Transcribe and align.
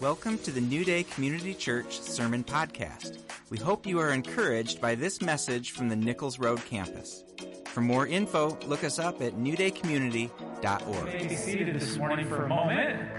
Welcome 0.00 0.36
to 0.40 0.50
the 0.50 0.60
New 0.60 0.84
Day 0.84 1.04
Community 1.04 1.54
Church 1.54 1.98
Sermon 1.98 2.44
Podcast. 2.44 3.16
We 3.48 3.56
hope 3.56 3.86
you 3.86 3.98
are 3.98 4.10
encouraged 4.10 4.78
by 4.78 4.94
this 4.94 5.22
message 5.22 5.70
from 5.70 5.88
the 5.88 5.96
Nichols 5.96 6.38
Road 6.38 6.62
campus. 6.66 7.24
For 7.64 7.80
more 7.80 8.06
info, 8.06 8.58
look 8.66 8.84
us 8.84 8.98
up 8.98 9.22
at 9.22 9.36
newdaycommunity.org. 9.36 11.28
Be 11.28 11.34
seated 11.34 11.74
this 11.74 11.96
morning 11.96 12.28
for 12.28 12.44
a 12.44 12.48
moment. 12.48 13.10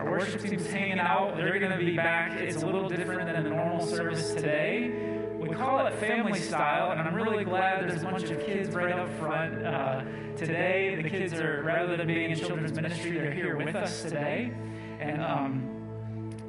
Our 0.00 0.10
worship 0.10 0.42
team's 0.42 0.66
hanging 0.66 0.98
out. 0.98 1.36
They're 1.36 1.60
going 1.60 1.70
to 1.70 1.78
be 1.78 1.94
back. 1.94 2.32
It's 2.40 2.60
a 2.60 2.66
little 2.66 2.88
different 2.88 3.26
than 3.32 3.44
the 3.44 3.50
normal 3.50 3.86
service 3.86 4.34
today. 4.34 5.28
We 5.38 5.50
call 5.50 5.86
it 5.86 5.94
family 5.94 6.40
style, 6.40 6.90
and 6.90 7.00
I'm 7.00 7.14
really 7.14 7.44
glad 7.44 7.88
there's 7.88 8.02
a 8.02 8.04
bunch 8.04 8.24
of 8.24 8.44
kids 8.44 8.74
right 8.74 8.92
up 8.92 9.08
front 9.20 9.64
uh, 9.64 10.02
today. 10.36 11.00
The 11.00 11.08
kids 11.08 11.34
are, 11.34 11.62
rather 11.62 11.96
than 11.96 12.08
being 12.08 12.32
in 12.32 12.36
children's 12.36 12.72
ministry, 12.72 13.12
they're 13.12 13.32
here 13.32 13.56
with 13.56 13.76
us 13.76 14.02
today. 14.02 14.52
And, 14.98 15.22
um, 15.22 15.65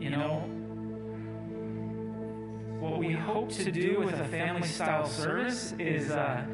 you 0.08 0.16
know, 0.16 0.38
what 2.80 2.98
we 2.98 3.12
hope 3.12 3.50
to 3.50 3.70
do 3.70 4.00
with 4.00 4.14
a 4.14 4.24
family 4.26 4.66
style 4.66 5.06
service 5.06 5.74
is 5.80 6.12
uh, 6.12 6.46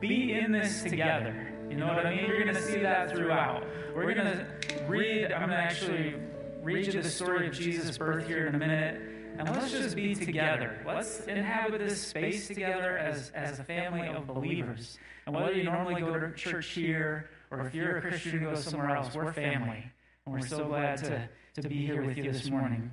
be 0.00 0.34
in 0.34 0.52
this 0.52 0.82
together. 0.82 1.50
You 1.70 1.76
know 1.76 1.86
what 1.86 2.04
I 2.04 2.14
mean? 2.14 2.26
You're 2.26 2.42
going 2.42 2.54
to 2.54 2.60
see 2.60 2.80
that 2.80 3.10
throughout. 3.10 3.64
We're 3.96 4.12
going 4.12 4.26
to 4.26 4.46
read, 4.86 5.32
I'm 5.32 5.48
going 5.48 5.50
to 5.50 5.56
actually 5.56 6.14
read 6.62 6.92
you 6.92 7.00
the 7.00 7.08
story 7.08 7.46
of 7.46 7.54
Jesus' 7.54 7.96
birth 7.96 8.26
here 8.26 8.46
in 8.46 8.54
a 8.54 8.58
minute. 8.58 9.00
And 9.38 9.48
let's 9.48 9.70
just 9.70 9.96
be 9.96 10.14
together. 10.14 10.82
Let's 10.86 11.20
inhabit 11.20 11.78
this 11.78 12.02
space 12.02 12.48
together 12.48 12.98
as, 12.98 13.32
as 13.34 13.60
a 13.60 13.64
family 13.64 14.08
of 14.08 14.26
believers. 14.26 14.98
And 15.24 15.34
whether 15.34 15.54
you 15.54 15.62
normally 15.62 16.02
go 16.02 16.20
to 16.20 16.34
church 16.34 16.66
here 16.66 17.30
or 17.50 17.60
if 17.66 17.74
you're 17.74 17.96
a 17.96 18.02
Christian 18.02 18.44
goes 18.44 18.64
somewhere 18.64 18.94
else, 18.94 19.14
we're 19.14 19.32
family. 19.32 19.90
And 20.26 20.34
we're 20.34 20.46
so 20.46 20.66
glad 20.66 20.98
to, 20.98 21.28
to 21.60 21.68
be 21.68 21.86
here 21.86 22.02
with 22.02 22.16
you 22.16 22.30
this 22.30 22.48
morning. 22.50 22.90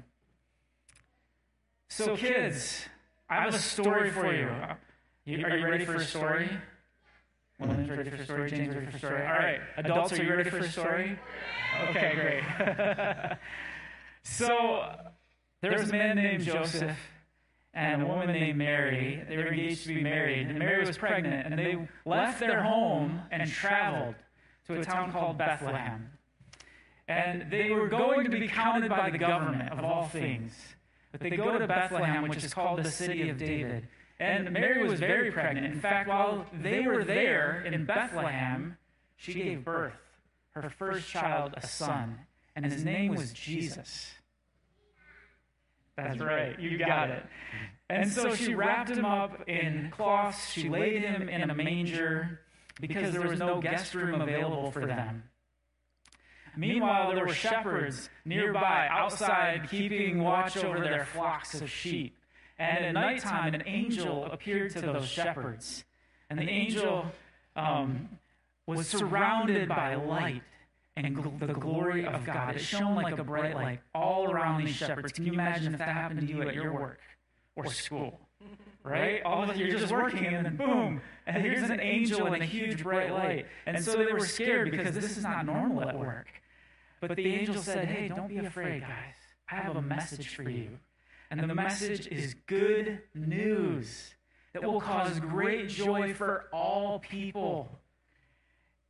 So, 1.89 2.16
kids, 2.16 2.86
I 3.30 3.42
have 3.42 3.53
a 3.53 3.59
story 3.59 4.11
for 4.11 4.34
you. 4.34 4.47
Are 4.47 5.58
you 5.58 5.67
ready 5.67 5.86
for 5.86 5.95
a 5.95 6.03
story? 6.03 6.50
Women's 7.59 7.89
mm-hmm. 7.89 7.97
ready 7.97 8.09
for 8.09 8.16
a 8.17 8.23
story. 8.25 8.50
James 8.50 8.75
ready 8.75 8.86
for 8.86 8.95
a 8.95 9.00
story. 9.00 9.22
All 9.25 9.34
right, 9.34 9.59
adults, 9.78 10.14
are 10.14 10.23
you 10.23 10.34
ready 10.34 10.50
for 10.50 10.59
a 10.59 10.69
story? 10.69 11.19
Okay, 11.89 12.14
great. 12.16 13.38
so, 14.23 14.84
there 15.62 15.72
was 15.72 15.89
a 15.89 15.91
man 15.91 16.17
named 16.17 16.44
Joseph 16.44 16.97
and 17.73 18.03
a 18.03 18.06
woman 18.06 18.31
named 18.31 18.58
Mary. 18.58 19.23
They 19.28 19.38
were 19.38 19.47
engaged 19.47 19.84
to 19.84 19.94
be 19.94 20.02
married, 20.02 20.47
and 20.47 20.59
Mary 20.59 20.86
was 20.86 20.97
pregnant, 20.97 21.47
and 21.47 21.58
they 21.58 21.78
left 22.06 22.39
their 22.39 22.62
home 22.62 23.22
and 23.31 23.50
traveled 23.50 24.16
to 24.67 24.80
a 24.80 24.84
town 24.84 25.12
called 25.12 25.38
Bethlehem. 25.38 26.09
And 27.08 27.50
they 27.50 27.69
were 27.69 27.88
going 27.88 28.25
to 28.25 28.30
be 28.30 28.47
counted 28.47 28.89
by 28.89 29.09
the 29.09 29.17
government 29.17 29.72
of 29.72 29.83
all 29.83 30.08
things. 30.08 30.53
But 31.11 31.22
they 31.22 31.30
go 31.30 31.58
to 31.58 31.67
Bethlehem, 31.67 32.27
which 32.27 32.44
is 32.44 32.53
called 32.53 32.83
the 32.83 32.91
city 32.91 33.30
of 33.30 33.38
David. 33.38 33.88
And 34.19 34.52
Mary 34.52 34.88
was 34.88 35.00
very 35.00 35.31
pregnant. 35.31 35.67
In 35.67 35.80
fact, 35.80 36.09
while 36.09 36.45
they 36.53 36.88
were 36.88 37.03
there 37.03 37.63
in 37.66 37.85
Bethlehem, 37.85 38.78
she 39.16 39.33
gave 39.33 39.63
birth, 39.63 39.94
her 40.52 40.69
first 40.69 41.08
child, 41.08 41.53
a 41.55 41.66
son. 41.66 42.19
And 42.55 42.66
his 42.66 42.83
name 42.83 43.16
was 43.16 43.31
Jesus. 43.31 44.11
That's 45.95 46.19
right, 46.19 46.59
you 46.59 46.78
got 46.78 47.09
it. 47.09 47.23
And 47.89 48.11
so 48.11 48.35
she 48.35 48.53
wrapped 48.53 48.89
him 48.89 49.05
up 49.05 49.47
in 49.47 49.91
cloths, 49.91 50.52
she 50.52 50.69
laid 50.69 51.03
him 51.03 51.30
in 51.30 51.50
a 51.50 51.55
manger 51.55 52.41
because 52.80 53.13
there 53.13 53.28
was 53.28 53.39
no 53.39 53.61
guest 53.61 53.94
room 53.95 54.22
available 54.22 54.72
for 54.72 54.85
them. 54.85 55.23
Meanwhile, 56.58 57.13
there 57.13 57.25
were 57.25 57.33
shepherds 57.33 58.09
nearby, 58.25 58.88
outside, 58.89 59.67
keeping 59.69 60.23
watch 60.23 60.58
over 60.58 60.80
their 60.80 61.05
flocks 61.05 61.61
of 61.61 61.69
sheep. 61.69 62.17
And 62.59 62.86
at 62.86 62.94
nighttime, 62.94 63.53
an 63.53 63.63
angel 63.67 64.25
appeared 64.25 64.72
to 64.72 64.81
those 64.81 65.08
shepherds. 65.08 65.85
And 66.29 66.40
the 66.40 66.50
angel 66.50 67.06
um, 67.56 68.09
was 68.66 68.88
surrounded 68.88 69.69
by 69.69 69.95
light 69.95 70.41
and 70.95 71.16
gl- 71.16 71.40
the 71.40 71.53
glory 71.53 72.06
of 72.06 72.25
God. 72.25 72.56
It 72.56 72.59
shone 72.59 72.95
like 72.95 73.18
a 73.18 73.24
bright 73.24 73.56
light 73.56 73.79
all 73.94 74.31
around 74.31 74.66
these 74.66 74.75
shepherds. 74.75 75.13
Can 75.13 75.25
you 75.25 75.34
imagine 75.34 75.74
if 75.74 75.79
that 75.79 75.89
happened 75.89 76.22
to 76.22 76.28
you 76.28 76.41
at 76.41 76.56
your 76.56 76.74
work 76.74 77.00
or 77.56 77.68
school? 77.68 78.19
Right? 78.84 79.22
All 79.24 79.50
of 79.50 79.56
you're 79.57 79.78
just 79.78 79.91
working, 79.91 80.25
and 80.25 80.45
then 80.45 80.56
boom, 80.56 81.01
and 81.25 81.44
here's 81.44 81.69
an 81.69 81.81
angel 81.81 82.28
and 82.28 82.41
a 82.41 82.45
huge 82.45 82.84
bright 82.84 83.12
light. 83.12 83.45
And 83.66 83.84
so 83.84 83.97
they 83.97 84.12
were 84.12 84.25
scared 84.25 84.72
because 84.72 84.95
this 84.95 85.18
is 85.18 85.24
not 85.24 85.45
normal 85.45 85.88
at 85.88 85.97
work. 85.97 86.28
But 87.00 87.16
the 87.16 87.28
angel 87.28 87.56
said, 87.56 87.88
Hey, 87.88 88.08
don't 88.08 88.28
be 88.28 88.38
afraid, 88.38 88.81
guys. 88.81 89.16
I 89.50 89.56
have 89.56 89.75
a 89.75 89.81
message 89.81 90.35
for 90.35 90.50
you. 90.50 90.80
And 91.30 91.40
the 91.40 91.53
message 91.53 92.08
is 92.08 92.35
good 92.47 93.02
news 93.13 94.13
that 94.53 94.63
will 94.63 94.81
cause 94.81 95.19
great 95.19 95.69
joy 95.69 96.13
for 96.13 96.46
all 96.52 97.00
people. 97.00 97.69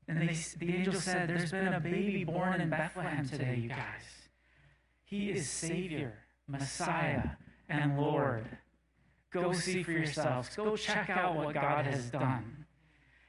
And 0.08 0.22
they, 0.22 0.36
the 0.58 0.76
angel 0.76 0.94
said, 0.94 1.30
There's 1.30 1.52
been 1.52 1.74
a 1.74 1.80
baby 1.80 2.24
born 2.24 2.62
in 2.62 2.70
Bethlehem 2.70 3.28
today, 3.28 3.60
you 3.62 3.70
guys. 3.70 4.04
He 5.04 5.30
is 5.32 5.50
Savior, 5.50 6.14
Messiah, 6.48 7.30
and 7.70 7.98
Lord. 7.98 8.46
Go 9.32 9.52
see 9.52 9.84
for 9.84 9.92
yourselves. 9.92 10.56
Go 10.56 10.78
check 10.78 11.10
out 11.10 11.36
what 11.36 11.54
God 11.54 11.86
has 11.86 12.10
done. 12.10 12.66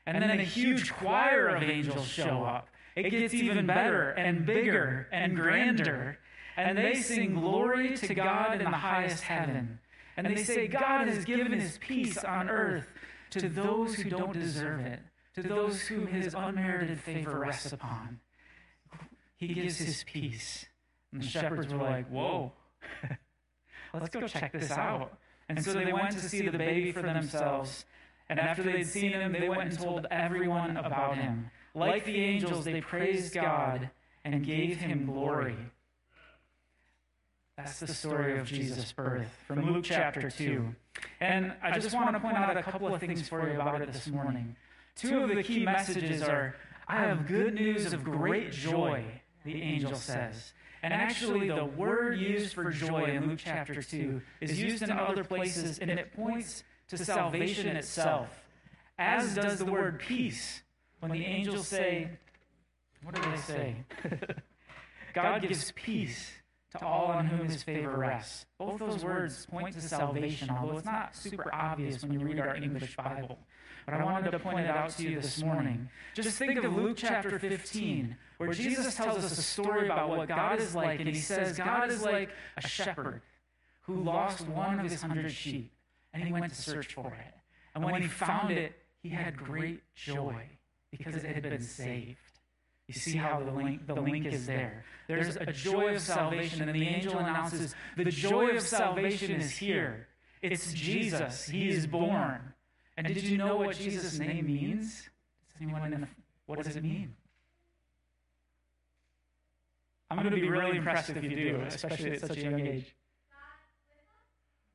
And 0.07 0.23
then 0.23 0.41
a 0.41 0.45
huge 0.45 0.93
choir 0.93 1.49
of 1.49 1.63
angels 1.63 2.07
show 2.07 2.45
up. 2.45 2.69
It 2.99 3.11
gets 3.11 3.35
even 3.35 3.67
better 3.67 4.11
and 4.11 4.45
bigger 4.45 5.09
and 5.13 5.37
grander. 5.37 6.19
And 6.57 6.77
they 6.77 6.95
sing 6.95 7.35
glory 7.35 7.97
to 7.97 8.15
God 8.15 8.61
in 8.61 8.71
the 8.71 8.77
highest 8.77 9.23
heaven. 9.23 9.79
And 10.17 10.27
they 10.27 10.43
say, 10.43 10.67
God 10.67 11.07
has 11.07 11.25
given 11.25 11.53
his 11.53 11.79
peace 11.79 12.19
on 12.19 12.51
earth 12.51 12.93
to 13.31 13.49
those 13.49 13.95
who 13.95 14.11
don't 14.11 14.33
deserve 14.33 14.81
it, 14.81 15.01
to 15.37 15.43
those 15.43 15.83
whom 15.83 16.09
his 16.09 16.35
unmerited 16.35 16.99
favor 16.99 17.39
rests 17.39 17.73
upon. 17.73 18.19
He 19.37 19.49
gives 19.49 19.79
his 19.79 20.03
peace. 20.05 20.67
And 21.13 21.23
the 21.23 21.27
shepherds 21.27 21.73
were 21.73 21.79
like, 21.79 22.09
Whoa, 22.09 22.53
let's 23.95 24.09
go 24.09 24.27
check 24.27 24.53
this 24.53 24.73
out. 24.73 25.17
And 25.49 25.65
so 25.65 25.73
they 25.73 25.93
went 25.93 26.11
to 26.11 26.21
see 26.21 26.47
the 26.49 26.59
baby 26.59 26.91
for 26.91 27.03
themselves. 27.03 27.87
And 28.29 28.41
after 28.41 28.63
they'd 28.63 28.85
seen 28.85 29.13
him, 29.13 29.33
they 29.33 29.49
went 29.49 29.71
and 29.71 29.79
told 29.79 30.07
everyone 30.11 30.77
about 30.77 31.17
him. 31.17 31.51
Like 31.79 32.05
the 32.05 32.17
angels, 32.17 32.65
they 32.65 32.81
praised 32.81 33.35
God 33.35 33.91
and 34.25 34.45
gave 34.45 34.79
him 34.79 35.07
glory. 35.07 35.57
That's 37.57 37.81
the 37.81 37.89
story 37.89 38.39
of 38.39 38.47
Jesus' 38.47 38.93
birth 38.93 39.31
from 39.47 39.73
Luke 39.73 39.85
chapter 39.85 40.31
2. 40.31 40.75
And 41.21 41.53
I 41.63 41.79
just 41.79 41.95
want 41.95 42.15
to 42.15 42.21
point 42.21 42.37
out 42.37 42.57
a 42.57 42.63
couple 42.63 42.93
of 42.93 43.01
things 43.01 43.29
for 43.29 43.49
you 43.49 43.61
about 43.61 43.83
it 43.83 43.93
this 43.93 44.07
morning. 44.09 44.57
Two 44.97 45.23
of 45.23 45.29
the 45.29 45.43
key 45.43 45.65
messages 45.65 46.23
are 46.23 46.57
I 46.87 47.03
have 47.03 47.27
good 47.27 47.55
news 47.55 47.93
of 47.93 48.03
great 48.03 48.53
joy, 48.53 49.05
the 49.45 49.61
angel 49.61 49.95
says. 49.95 50.53
And 50.83 50.93
actually, 50.93 51.49
the 51.49 51.65
word 51.65 52.19
used 52.19 52.55
for 52.55 52.71
joy 52.71 53.07
in 53.07 53.29
Luke 53.29 53.41
chapter 53.43 53.83
2 53.83 54.21
is 54.41 54.61
used 54.61 54.83
in 54.83 54.93
other 54.93 55.25
places, 55.25 55.79
and 55.79 55.91
it 55.91 56.13
points 56.13 56.63
to 56.89 56.97
salvation 56.97 57.77
itself, 57.77 58.29
as 58.99 59.35
does 59.35 59.59
the 59.59 59.65
word 59.65 59.99
peace 59.99 60.63
when 61.01 61.13
the 61.13 61.25
angels 61.25 61.69
say, 61.69 62.11
What 63.03 63.15
do 63.15 63.23
they 63.31 63.37
say? 63.37 63.77
God 65.15 65.43
gives 65.43 65.73
peace 65.73 66.33
to 66.73 66.85
all 66.85 67.07
on 67.07 67.27
whom 67.27 67.49
his 67.49 67.63
favor 67.63 67.97
rests. 67.97 68.47
Both 68.59 68.79
those 68.79 69.05
words 69.05 69.47
point 69.47 69.75
to 69.75 69.81
salvation, 69.81 70.51
although 70.51 70.77
it's 70.77 70.85
not 70.85 71.17
super 71.17 71.53
obvious 71.55 72.03
when 72.03 72.13
you 72.13 72.21
read 72.21 72.39
our 72.39 72.57
English 72.57 72.97
Bible. 72.97 73.39
But 73.87 73.95
I 73.95 74.05
wanted 74.05 74.31
to 74.33 74.39
point 74.39 74.61
it 74.61 74.67
out 74.67 74.91
to 74.91 75.03
you 75.03 75.21
this 75.21 75.43
morning. 75.43 75.89
Just 76.15 76.37
think 76.37 76.63
of 76.63 76.77
Luke 76.77 76.99
chapter 76.99 77.39
15, 77.39 78.17
where 78.37 78.53
Jesus 78.53 78.95
tells 78.95 79.25
us 79.25 79.39
a 79.39 79.43
story 79.43 79.87
about 79.87 80.11
what 80.11 80.29
God 80.29 80.61
is 80.61 80.75
like, 80.75 81.01
and 81.01 81.09
he 81.09 81.15
says, 81.15 81.57
God 81.57 81.91
is 81.91 82.03
like 82.03 82.29
a 82.59 82.69
shepherd 82.69 83.23
who 83.83 84.03
lost 84.03 84.47
one 84.47 84.79
of 84.79 84.91
his 84.91 85.01
hundred 85.01 85.33
sheep, 85.33 85.73
and 86.13 86.23
he 86.23 86.33
went 86.33 86.51
to 86.51 86.61
search 86.61 86.95
for 86.95 87.15
it. 87.15 87.35
And 87.75 87.83
when 87.83 88.03
he 88.03 88.09
found 88.09 88.51
it, 88.51 88.75
he 89.03 89.09
had 89.09 89.39
great 89.39 89.81
joy 89.95 90.45
because 90.91 91.17
it 91.17 91.25
had 91.25 91.43
been 91.43 91.63
saved. 91.63 92.19
You 92.87 92.95
see 92.95 93.17
how 93.17 93.41
the 93.41 93.51
link, 93.51 93.87
the 93.87 93.95
link 93.95 94.25
is 94.27 94.47
there. 94.47 94.85
There's 95.09 95.37
a 95.37 95.53
joy 95.53 95.95
of 95.95 96.01
salvation, 96.01 96.69
and 96.69 96.75
the 96.75 96.89
angel 96.89 97.19
announces, 97.19 97.75
The 97.97 98.05
joy 98.07 98.57
of 98.57 98.63
salvation 98.63 99.33
is 99.33 99.51
here. 99.51 100.09
It's 100.41 100.73
Jesus. 100.73 101.47
He 101.47 101.69
is 101.69 101.87
born. 101.87 102.41
And 102.97 103.07
did 103.07 103.23
you 103.25 103.37
know 103.37 103.57
what 103.57 103.77
Jesus' 103.77 104.19
name 104.19 104.47
means? 104.47 105.09
Does 105.53 105.63
anyone 105.63 105.91
know? 105.91 106.07
What 106.47 106.63
does 106.63 106.77
it 106.77 106.83
mean? 106.83 107.15
I'm 110.11 110.19
going 110.19 110.31
to 110.31 110.41
be 110.41 110.49
really 110.49 110.79
impressed 110.79 111.11
if 111.11 111.23
you 111.23 111.29
do, 111.29 111.63
especially 111.67 112.13
at 112.13 112.21
such 112.21 112.39
a 112.39 112.41
young 112.41 112.61
age. 112.61 112.95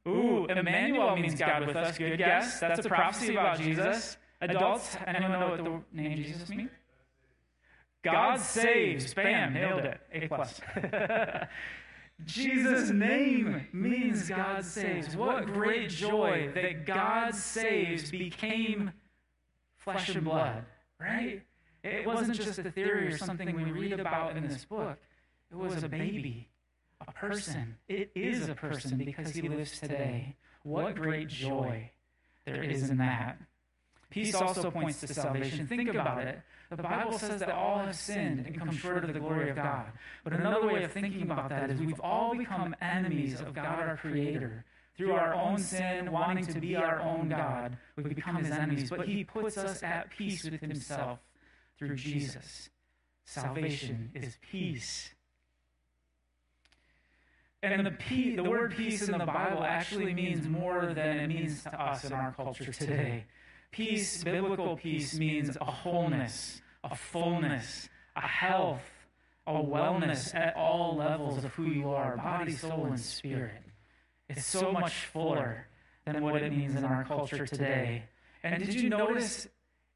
Ooh, 0.07 0.45
Emmanuel 0.45 1.15
means 1.15 1.33
God 1.33 1.65
with 1.65 1.75
us. 1.75 1.97
Good 1.97 2.17
guess. 2.17 2.59
That's 2.59 2.85
a 2.85 2.89
prophecy 2.89 3.31
about 3.31 3.57
Jesus. 3.57 4.17
Adults, 4.49 4.97
anyone 5.07 5.31
know 5.31 5.49
what 5.49 5.63
the 5.63 6.01
name 6.01 6.17
Jesus 6.17 6.49
means? 6.49 6.69
God 8.03 8.39
saves. 8.39 9.13
Bam, 9.13 9.53
nailed 9.53 9.85
it. 9.85 10.01
A 10.11 10.27
plus. 10.27 10.59
Jesus' 12.25 12.89
name 12.89 13.67
means 13.71 14.27
God 14.27 14.65
saves. 14.65 15.15
What 15.15 15.45
great 15.45 15.89
joy 15.89 16.51
that 16.53 16.85
God 16.85 17.33
saves 17.33 18.11
became 18.11 18.91
flesh 19.77 20.09
and 20.09 20.23
blood, 20.23 20.65
right? 20.99 21.41
It 21.83 22.05
wasn't 22.05 22.35
just 22.35 22.59
a 22.59 22.71
theory 22.71 23.07
or 23.07 23.17
something 23.17 23.55
we 23.55 23.71
read 23.71 23.99
about 23.99 24.37
in 24.37 24.47
this 24.47 24.65
book. 24.65 24.97
It 25.51 25.57
was 25.57 25.83
a 25.83 25.89
baby, 25.89 26.49
a 27.05 27.11
person. 27.11 27.75
It 27.87 28.11
is 28.15 28.47
a 28.47 28.55
person 28.55 28.97
because 28.97 29.31
he 29.31 29.47
lives 29.47 29.79
today. 29.79 30.35
What 30.63 30.95
great 30.95 31.27
joy 31.27 31.91
there 32.45 32.63
is 32.63 32.89
in 32.89 32.97
that. 32.97 33.37
Peace 34.13 34.35
also 34.35 34.69
points 34.69 34.99
to 34.99 35.07
salvation. 35.11 35.65
Think 35.65 35.89
about 35.89 36.21
it. 36.21 36.39
The 36.69 36.83
Bible 36.83 37.17
says 37.17 37.39
that 37.39 37.49
all 37.49 37.79
have 37.79 37.95
sinned 37.95 38.45
and 38.45 38.57
come 38.57 38.71
short 38.71 39.03
of 39.03 39.11
the 39.11 39.19
glory 39.19 39.49
of 39.49 39.55
God. 39.55 39.87
But 40.23 40.33
another 40.33 40.67
way 40.67 40.83
of 40.83 40.91
thinking 40.91 41.23
about 41.23 41.49
that 41.49 41.71
is 41.71 41.79
we've 41.79 41.99
all 41.99 42.35
become 42.35 42.75
enemies 42.79 43.41
of 43.41 43.55
God 43.55 43.79
our 43.79 43.97
Creator. 43.97 44.65
Through 44.95 45.13
our 45.13 45.33
own 45.33 45.57
sin, 45.57 46.11
wanting 46.11 46.45
to 46.45 46.59
be 46.59 46.75
our 46.75 47.01
own 47.01 47.27
God, 47.27 47.77
we 47.95 48.03
become 48.03 48.35
his 48.35 48.51
enemies. 48.51 48.91
But 48.91 49.07
he 49.07 49.23
puts 49.23 49.57
us 49.57 49.81
at 49.81 50.11
peace 50.11 50.43
with 50.43 50.61
himself 50.61 51.17
through 51.79 51.95
Jesus. 51.95 52.69
Salvation 53.25 54.11
is 54.13 54.37
peace. 54.51 55.09
And 57.63 57.83
the, 57.85 57.91
peace, 57.91 58.35
the 58.35 58.43
word 58.43 58.75
peace 58.75 59.07
in 59.07 59.17
the 59.17 59.25
Bible 59.25 59.63
actually 59.63 60.13
means 60.13 60.47
more 60.47 60.93
than 60.93 61.17
it 61.17 61.27
means 61.27 61.63
to 61.63 61.81
us 61.81 62.03
in 62.03 62.13
our 62.13 62.31
culture 62.33 62.71
today. 62.71 63.25
Peace, 63.73 64.23
biblical 64.23 64.77
peace, 64.77 65.17
means 65.17 65.57
a 65.59 65.65
wholeness, 65.65 66.61
a 66.83 66.95
fullness, 66.95 67.89
a 68.15 68.21
health, 68.21 68.83
a 69.47 69.53
wellness 69.53 70.33
at 70.35 70.55
all 70.55 70.95
levels 70.95 71.43
of 71.43 71.51
who 71.55 71.65
you 71.65 71.89
are 71.89 72.15
body, 72.17 72.51
soul, 72.51 72.85
and 72.85 72.99
spirit. 72.99 73.63
It's 74.29 74.45
so 74.45 74.71
much 74.71 74.93
fuller 75.07 75.65
than 76.05 76.21
what 76.21 76.39
it 76.43 76.51
means 76.51 76.75
in 76.75 76.85
our 76.85 77.03
culture 77.03 77.47
today. 77.47 78.03
And 78.43 78.63
did 78.63 78.75
you 78.75 78.89
notice 78.89 79.47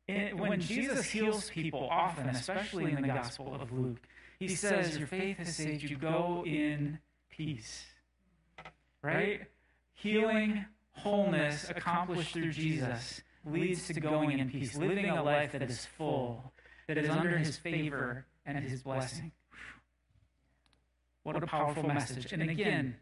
when 0.08 0.60
Jesus 0.60 1.06
heals 1.06 1.52
people 1.52 1.88
often, 1.92 2.30
especially 2.30 2.92
in 2.92 3.04
the 3.04 3.08
Gospel 3.08 3.56
of 3.62 3.72
Luke, 3.72 4.00
he 4.40 4.48
says, 4.48 4.98
Your 4.98 5.08
faith 5.08 5.38
has 5.38 5.56
saved 5.56 5.84
you. 5.84 5.98
Go 5.98 6.44
in 6.48 6.98
peace. 7.30 7.86
Right? 9.04 9.42
Healing, 9.94 10.66
wholeness 10.94 11.70
accomplished 11.70 12.34
through 12.34 12.52
Jesus 12.52 13.22
leads 13.52 13.88
to 13.88 14.00
going 14.00 14.40
in 14.40 14.50
peace, 14.50 14.76
living 14.76 15.10
a 15.10 15.24
life 15.24 15.52
that 15.54 15.62
is 15.62 15.86
full, 15.86 16.52
that 16.88 16.98
is 16.98 17.10
under 17.10 17.38
his 17.38 17.58
favor 17.58 18.26
and 18.46 18.60
his 18.60 18.84
blessing. 18.84 19.32
What 21.24 21.42
a 21.42 21.46
powerful 21.46 21.84
message. 21.84 22.32
And 22.32 22.50
again, 22.50 22.96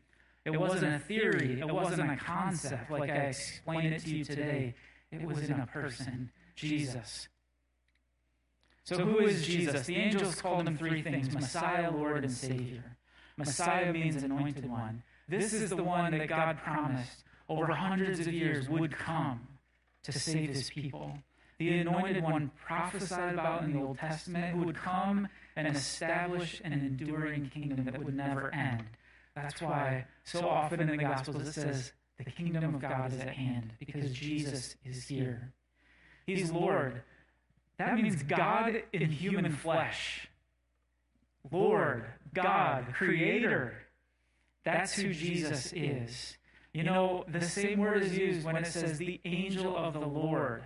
it 0.45 0.59
wasn't 0.59 0.95
a 0.95 0.99
theory, 0.99 1.59
it 1.59 1.67
wasn't 1.67 2.11
a 2.11 2.15
concept 2.15 2.89
like 2.89 3.09
I 3.09 3.27
explained 3.27 3.93
it 3.93 4.01
to 4.03 4.15
you 4.15 4.23
today. 4.23 4.75
It 5.11 5.23
was 5.23 5.49
in 5.49 5.59
a 5.59 5.67
person, 5.67 6.31
Jesus. 6.55 7.27
So, 8.83 8.97
who 8.97 9.19
is 9.19 9.45
Jesus? 9.45 9.87
The 9.87 9.95
angels 9.95 10.41
called 10.41 10.67
him 10.67 10.77
three 10.77 11.01
things 11.01 11.33
Messiah, 11.33 11.91
Lord, 11.91 12.23
and 12.23 12.31
Savior. 12.31 12.97
Messiah 13.37 13.91
means 13.91 14.21
anointed 14.23 14.69
one. 14.69 15.03
This 15.27 15.53
is 15.53 15.71
the 15.71 15.83
one 15.83 16.11
that 16.17 16.27
God 16.27 16.57
promised 16.63 17.23
over 17.49 17.73
hundreds 17.73 18.19
of 18.19 18.31
years 18.33 18.69
would 18.69 18.95
come 18.95 19.47
to 20.05 20.11
save 20.11 20.49
his 20.49 20.69
people. 20.69 21.17
The 21.57 21.79
anointed 21.79 22.21
one 22.23 22.51
prophesied 22.65 23.33
about 23.33 23.63
in 23.63 23.73
the 23.73 23.81
Old 23.81 23.97
Testament 23.97 24.55
who 24.55 24.65
would 24.65 24.75
come 24.75 25.27
and 25.55 25.67
establish 25.67 26.61
an 26.63 26.73
enduring 26.73 27.49
kingdom 27.49 27.85
that 27.85 28.03
would 28.03 28.15
never 28.15 28.53
end. 28.53 28.83
That's 29.35 29.61
why 29.61 30.05
so 30.23 30.47
often 30.47 30.81
in 30.81 30.87
the 30.87 30.97
Gospels 30.97 31.47
it 31.47 31.53
says, 31.53 31.93
the 32.17 32.25
kingdom 32.25 32.75
of 32.75 32.81
God 32.81 33.13
is 33.13 33.19
at 33.19 33.29
hand 33.29 33.73
because 33.79 34.11
Jesus 34.11 34.75
is 34.85 35.07
here. 35.07 35.53
He's 36.25 36.51
Lord. 36.51 37.01
That 37.77 37.95
means 37.95 38.23
God 38.23 38.83
in 38.93 39.09
human 39.09 39.51
flesh. 39.51 40.27
Lord, 41.51 42.05
God, 42.33 42.87
Creator. 42.93 43.73
That's 44.63 44.93
who 44.93 45.13
Jesus 45.13 45.73
is. 45.73 46.37
You 46.75 46.83
know, 46.83 47.23
the 47.29 47.39
same 47.39 47.79
word 47.79 48.03
is 48.03 48.17
used 48.17 48.45
when 48.45 48.57
it 48.57 48.67
says 48.67 48.97
the 48.97 49.21
angel 49.23 49.77
of 49.77 49.93
the 49.93 50.01
Lord, 50.01 50.61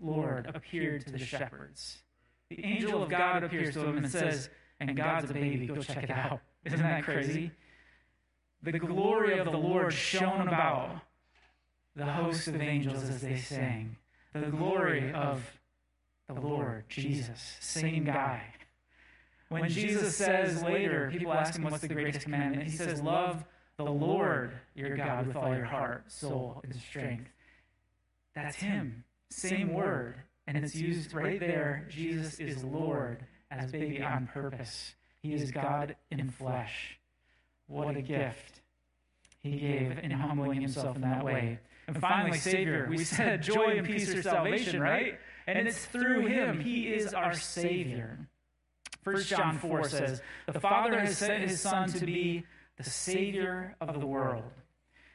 Lord, 0.00 0.48
appeared 0.54 1.04
to 1.06 1.12
the 1.12 1.18
shepherds. 1.18 1.98
The 2.50 2.64
angel 2.64 3.02
of 3.02 3.08
God 3.08 3.42
appears 3.42 3.74
to 3.74 3.80
them 3.80 3.98
and 3.98 4.08
says, 4.08 4.48
and 4.78 4.96
God's 4.96 5.28
a 5.28 5.34
baby, 5.34 5.66
go 5.66 5.82
check 5.82 6.04
it 6.04 6.10
out. 6.12 6.38
Isn't 6.64 6.82
that 6.82 7.02
crazy? 7.02 7.50
The 8.62 8.78
glory 8.78 9.40
of 9.40 9.46
the 9.46 9.58
Lord 9.58 9.92
shone 9.92 10.46
about 10.46 11.00
the 11.96 12.06
host 12.06 12.46
of 12.46 12.60
angels 12.60 13.02
as 13.02 13.22
they 13.22 13.38
sang. 13.38 13.96
The 14.34 14.52
glory 14.52 15.12
of 15.12 15.58
the 16.28 16.40
Lord, 16.40 16.84
Jesus, 16.88 17.56
same 17.58 18.04
guy. 18.04 18.40
When 19.48 19.68
Jesus 19.68 20.16
says 20.16 20.62
later, 20.62 21.10
people 21.10 21.32
ask 21.32 21.58
him 21.58 21.64
what's 21.64 21.80
the 21.80 21.88
greatest 21.88 22.22
commandment, 22.22 22.62
he 22.62 22.70
says, 22.70 23.02
Love 23.02 23.44
the 23.76 23.84
Lord 23.84 24.52
your 24.74 24.96
God 24.96 25.26
with 25.26 25.36
all 25.36 25.54
your 25.54 25.64
heart, 25.64 26.10
soul, 26.10 26.60
and 26.64 26.74
strength. 26.74 27.30
That's 28.34 28.56
him. 28.56 29.04
Same 29.30 29.72
word. 29.72 30.16
And 30.46 30.56
it's 30.56 30.74
used 30.74 31.14
right 31.14 31.40
there. 31.40 31.86
Jesus 31.88 32.38
is 32.38 32.64
Lord 32.64 33.24
as 33.50 33.70
baby 33.70 34.02
on 34.02 34.26
purpose. 34.26 34.94
He 35.22 35.34
is 35.34 35.50
God 35.50 35.96
in 36.10 36.30
flesh. 36.30 36.98
What 37.66 37.96
a 37.96 38.02
gift 38.02 38.60
he 39.42 39.58
gave 39.58 39.98
in 39.98 40.10
humbling 40.10 40.60
himself 40.60 40.96
in 40.96 41.02
that 41.02 41.24
way. 41.24 41.58
And 41.86 41.98
finally, 41.98 42.38
Savior. 42.38 42.86
We 42.88 43.04
said 43.04 43.42
joy 43.42 43.76
and 43.78 43.86
peace 43.86 44.12
are 44.14 44.22
salvation, 44.22 44.80
right? 44.80 45.18
And 45.46 45.66
it's 45.66 45.84
through 45.86 46.26
him. 46.26 46.60
He 46.60 46.92
is 46.92 47.12
our 47.14 47.34
Savior. 47.34 48.28
1 49.04 49.22
John 49.24 49.58
4 49.58 49.88
says, 49.88 50.22
The 50.46 50.60
Father 50.60 51.00
has 51.00 51.18
sent 51.18 51.42
his 51.42 51.60
Son 51.60 51.88
to 51.92 52.06
be 52.06 52.44
the 52.84 52.90
Savior 52.90 53.76
of 53.80 54.00
the 54.00 54.06
world. 54.06 54.44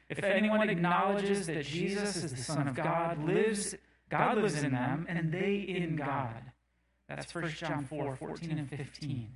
If 0.09 0.23
anyone 0.23 0.69
acknowledges 0.69 1.47
that 1.47 1.65
Jesus 1.65 2.15
is 2.23 2.31
the 2.31 2.41
Son 2.41 2.67
of 2.67 2.75
God, 2.75 3.23
lives, 3.23 3.75
God 4.09 4.37
lives 4.37 4.63
in 4.63 4.71
them, 4.71 5.05
and 5.09 5.31
they 5.31 5.55
in 5.55 5.95
God. 5.95 6.51
That's 7.09 7.33
1 7.33 7.49
John 7.49 7.85
4 7.85 8.15
14 8.15 8.51
and 8.57 8.69
15. 8.69 9.29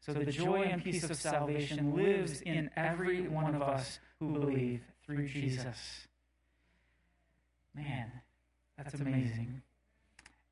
So 0.00 0.12
the 0.12 0.26
joy 0.26 0.62
and 0.62 0.82
peace 0.82 1.04
of 1.04 1.16
salvation 1.16 1.94
lives 1.94 2.42
in 2.42 2.70
every 2.76 3.28
one 3.28 3.54
of 3.54 3.62
us 3.62 4.00
who 4.18 4.32
believe 4.32 4.82
through 5.04 5.26
Jesus. 5.28 6.06
Man, 7.74 8.10
that's 8.76 8.94
amazing. 8.94 9.62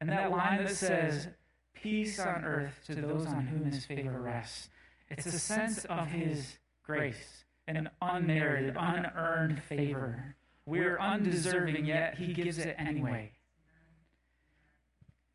And 0.00 0.08
that 0.10 0.30
line 0.30 0.64
that 0.64 0.74
says, 0.74 1.28
Peace 1.74 2.18
on 2.18 2.44
earth 2.44 2.80
to 2.86 2.94
those 2.94 3.26
on 3.26 3.46
whom 3.46 3.70
his 3.70 3.84
favor 3.86 4.20
rests, 4.20 4.68
it's 5.08 5.26
a 5.26 5.38
sense 5.38 5.84
of 5.86 6.08
his 6.08 6.58
grace 6.90 7.44
and 7.66 7.78
an 7.78 7.90
unmerited, 8.02 8.76
unearned 8.76 9.62
favor. 9.62 10.34
We're 10.66 10.98
undeserving, 10.98 11.86
yet 11.86 12.16
he 12.16 12.32
gives 12.32 12.58
it 12.58 12.74
anyway. 12.78 13.32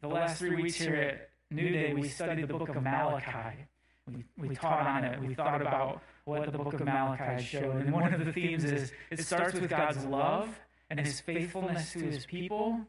The 0.01 0.07
last 0.07 0.37
three 0.37 0.55
weeks 0.55 0.75
here 0.75 0.95
at 0.95 1.29
New 1.49 1.69
Day, 1.69 1.93
we 1.93 2.07
studied 2.07 2.47
the 2.47 2.53
book 2.53 2.69
of 2.69 2.83
Malachi. 2.83 3.67
We, 4.07 4.23
we 4.37 4.55
taught 4.55 4.85
on 4.85 5.03
it. 5.03 5.19
We 5.19 5.33
thought 5.33 5.61
about 5.61 6.01
what 6.25 6.51
the 6.51 6.57
book 6.57 6.73
of 6.73 6.85
Malachi 6.85 7.43
showed. 7.43 7.77
And 7.77 7.91
one 7.91 8.13
of 8.13 8.23
the 8.23 8.31
themes 8.31 8.63
is 8.63 8.91
it 9.09 9.19
starts 9.19 9.59
with 9.59 9.69
God's 9.69 10.05
love 10.05 10.49
and 10.89 10.99
his 10.99 11.21
faithfulness 11.21 11.93
to 11.93 11.99
his 11.99 12.25
people, 12.25 12.81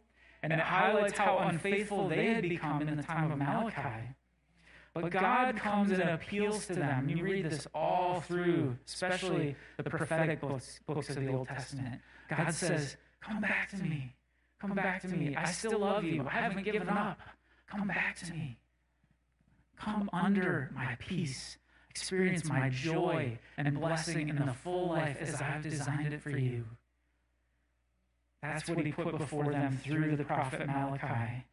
and 0.43 0.53
it 0.53 0.59
highlights 0.61 1.17
how 1.17 1.39
unfaithful 1.39 2.09
they 2.09 2.27
had 2.35 2.43
become 2.43 2.87
in 2.87 2.97
the 2.97 3.03
time 3.03 3.31
of 3.31 3.39
Malachi. 3.39 4.15
But 5.03 5.11
God 5.11 5.57
comes 5.57 5.91
and 5.91 6.03
appeals 6.03 6.67
to 6.67 6.75
them. 6.75 7.09
You 7.09 7.23
read 7.23 7.51
this 7.51 7.67
all 7.75 8.21
through, 8.21 8.77
especially 8.87 9.57
the 9.77 9.91
prophetic 9.91 10.41
books, 10.41 10.81
books 10.87 11.11
of 11.11 11.17
the 11.17 11.29
Old 11.29 11.49
Testament. 11.49 12.01
God 12.29 12.53
says, 12.53 12.97
Come 13.21 13.41
back 13.41 13.71
to 13.71 13.77
me. 13.77 14.13
Come 14.61 14.75
back 14.75 15.03
to 15.03 15.09
me. 15.09 15.37
I 15.37 15.51
still 15.51 15.81
love 15.81 16.05
you. 16.05 16.27
I 16.27 16.41
haven't 16.41 16.65
given 16.65 16.89
up. 16.89 17.19
Come 17.67 17.89
back 17.89 18.17
to 18.17 18.33
me. 18.33 18.59
Come 19.79 20.09
under 20.13 20.71
my 20.75 20.97
peace. 20.99 21.59
Experience 21.91 22.45
my 22.47 22.69
joy 22.69 23.39
and 23.57 23.79
blessing 23.79 24.29
in 24.29 24.37
the 24.37 24.53
full 24.53 24.91
life 24.91 25.17
as 25.21 25.41
I've 25.41 25.63
designed 25.63 26.13
it 26.13 26.23
for 26.23 26.31
you. 26.31 26.65
That's 28.43 28.69
what 28.69 28.85
he 28.85 28.93
put 28.93 29.17
before 29.19 29.51
them 29.51 29.79
through 29.83 30.17
the 30.17 30.25
prophet 30.25 30.67
Malachi. 30.67 31.45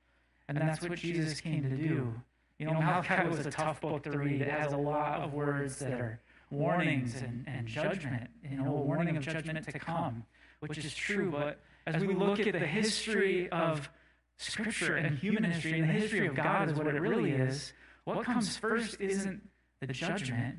And 0.47 0.57
that's 0.57 0.81
what 0.81 0.97
Jesus 0.97 1.41
came 1.41 1.63
to 1.63 1.75
do. 1.75 2.13
You 2.59 2.67
know, 2.67 2.73
Malachi 2.73 3.27
was 3.27 3.45
a 3.45 3.51
tough 3.51 3.81
book 3.81 4.03
to 4.03 4.11
read. 4.11 4.41
It 4.41 4.49
has 4.49 4.73
a 4.73 4.77
lot 4.77 5.21
of 5.21 5.33
words 5.33 5.79
that 5.79 5.93
are 5.93 6.21
warnings 6.49 7.21
and, 7.21 7.45
and 7.47 7.67
judgment, 7.67 8.29
you 8.49 8.57
know, 8.57 8.67
a 8.67 8.81
warning 8.81 9.17
of 9.17 9.23
judgment 9.23 9.65
to 9.65 9.79
come, 9.79 10.23
which 10.59 10.77
is 10.77 10.93
true. 10.93 11.31
But 11.31 11.59
as 11.87 12.01
we 12.03 12.13
look 12.13 12.39
at 12.39 12.53
the 12.53 12.59
history 12.59 13.49
of 13.49 13.89
Scripture 14.37 14.95
and 14.95 15.17
human 15.17 15.43
history 15.43 15.79
and 15.79 15.89
the 15.89 15.93
history 15.93 16.27
of 16.27 16.35
God 16.35 16.69
is 16.69 16.75
what 16.75 16.87
it 16.87 17.01
really 17.01 17.31
is, 17.31 17.73
what 18.05 18.23
comes 18.23 18.55
first 18.55 18.97
isn't 18.99 19.49
the 19.81 19.87
judgment, 19.87 20.55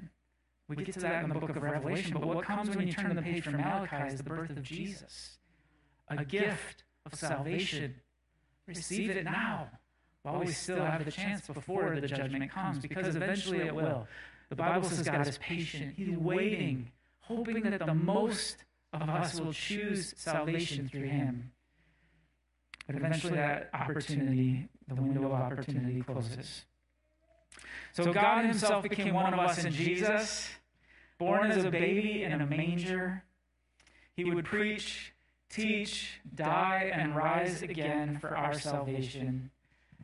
We 0.68 0.76
get 0.76 0.92
to 0.94 1.00
that 1.00 1.22
in 1.22 1.28
the 1.28 1.38
book 1.38 1.50
of 1.50 1.62
Revelation, 1.62 2.12
but 2.12 2.26
what 2.26 2.44
comes 2.44 2.74
when 2.74 2.86
you 2.86 2.92
turn 2.92 3.14
the 3.14 3.22
page 3.22 3.44
from 3.44 3.56
Malachi 3.56 4.12
is 4.12 4.18
the 4.18 4.24
birth 4.24 4.50
of 4.50 4.62
Jesus, 4.62 5.38
a 6.08 6.24
gift 6.24 6.84
of 7.06 7.14
salvation. 7.14 7.94
Receive 8.66 9.10
it 9.10 9.24
now 9.24 9.68
while 10.24 10.40
we 10.40 10.46
still 10.50 10.82
have 10.82 11.04
the 11.04 11.12
chance 11.12 11.46
before 11.46 12.00
the 12.00 12.08
judgment 12.08 12.50
comes, 12.50 12.78
because 12.78 13.14
eventually 13.14 13.60
it 13.60 13.74
will. 13.74 14.08
The 14.48 14.56
Bible 14.56 14.88
says 14.88 15.06
God 15.06 15.26
is 15.28 15.38
patient. 15.38 15.94
He's 15.96 16.16
waiting, 16.16 16.90
hoping 17.20 17.62
that 17.62 17.84
the 17.84 17.94
most 17.94 18.64
of 18.92 19.02
us 19.08 19.38
will 19.38 19.52
choose 19.52 20.14
salvation 20.16 20.88
through 20.88 21.08
Him. 21.08 21.52
But 22.86 22.96
eventually 22.96 23.34
that 23.34 23.68
opportunity, 23.74 24.68
the 24.88 24.94
window 24.94 25.26
of 25.26 25.32
opportunity 25.32 26.00
closes. 26.00 26.64
So 27.92 28.12
God 28.12 28.46
Himself 28.46 28.82
became 28.82 29.12
one 29.12 29.34
of 29.34 29.38
us 29.38 29.62
in 29.62 29.72
Jesus, 29.72 30.48
born 31.18 31.50
as 31.50 31.64
a 31.64 31.70
baby 31.70 32.22
in 32.22 32.40
a 32.40 32.46
manger. 32.46 33.24
He 34.16 34.24
would 34.24 34.46
preach, 34.46 35.12
teach, 35.50 36.20
die, 36.34 36.90
and 36.94 37.14
rise 37.14 37.60
again 37.60 38.18
for 38.20 38.34
our 38.34 38.54
salvation. 38.54 39.50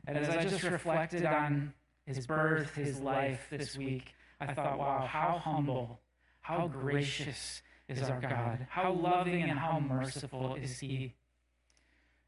And 0.07 0.19
as 0.19 0.29
I 0.29 0.45
just 0.45 0.63
reflected 0.65 1.25
on 1.25 1.73
His 2.07 2.27
birth, 2.27 2.75
His 2.75 3.01
life 3.01 3.47
this 3.51 3.77
week, 3.77 4.15
I 4.41 4.55
thought, 4.55 4.79
wow, 4.79 5.07
how 5.09 5.39
humble, 5.39 6.01
how 6.41 6.69
gracious 6.69 7.63
is 7.89 8.03
our 8.09 8.21
God, 8.21 8.67
how 8.71 8.93
loving 8.93 9.43
and 9.43 9.59
how 9.59 9.81
merciful 9.81 10.55
is 10.55 10.79
He. 10.79 11.15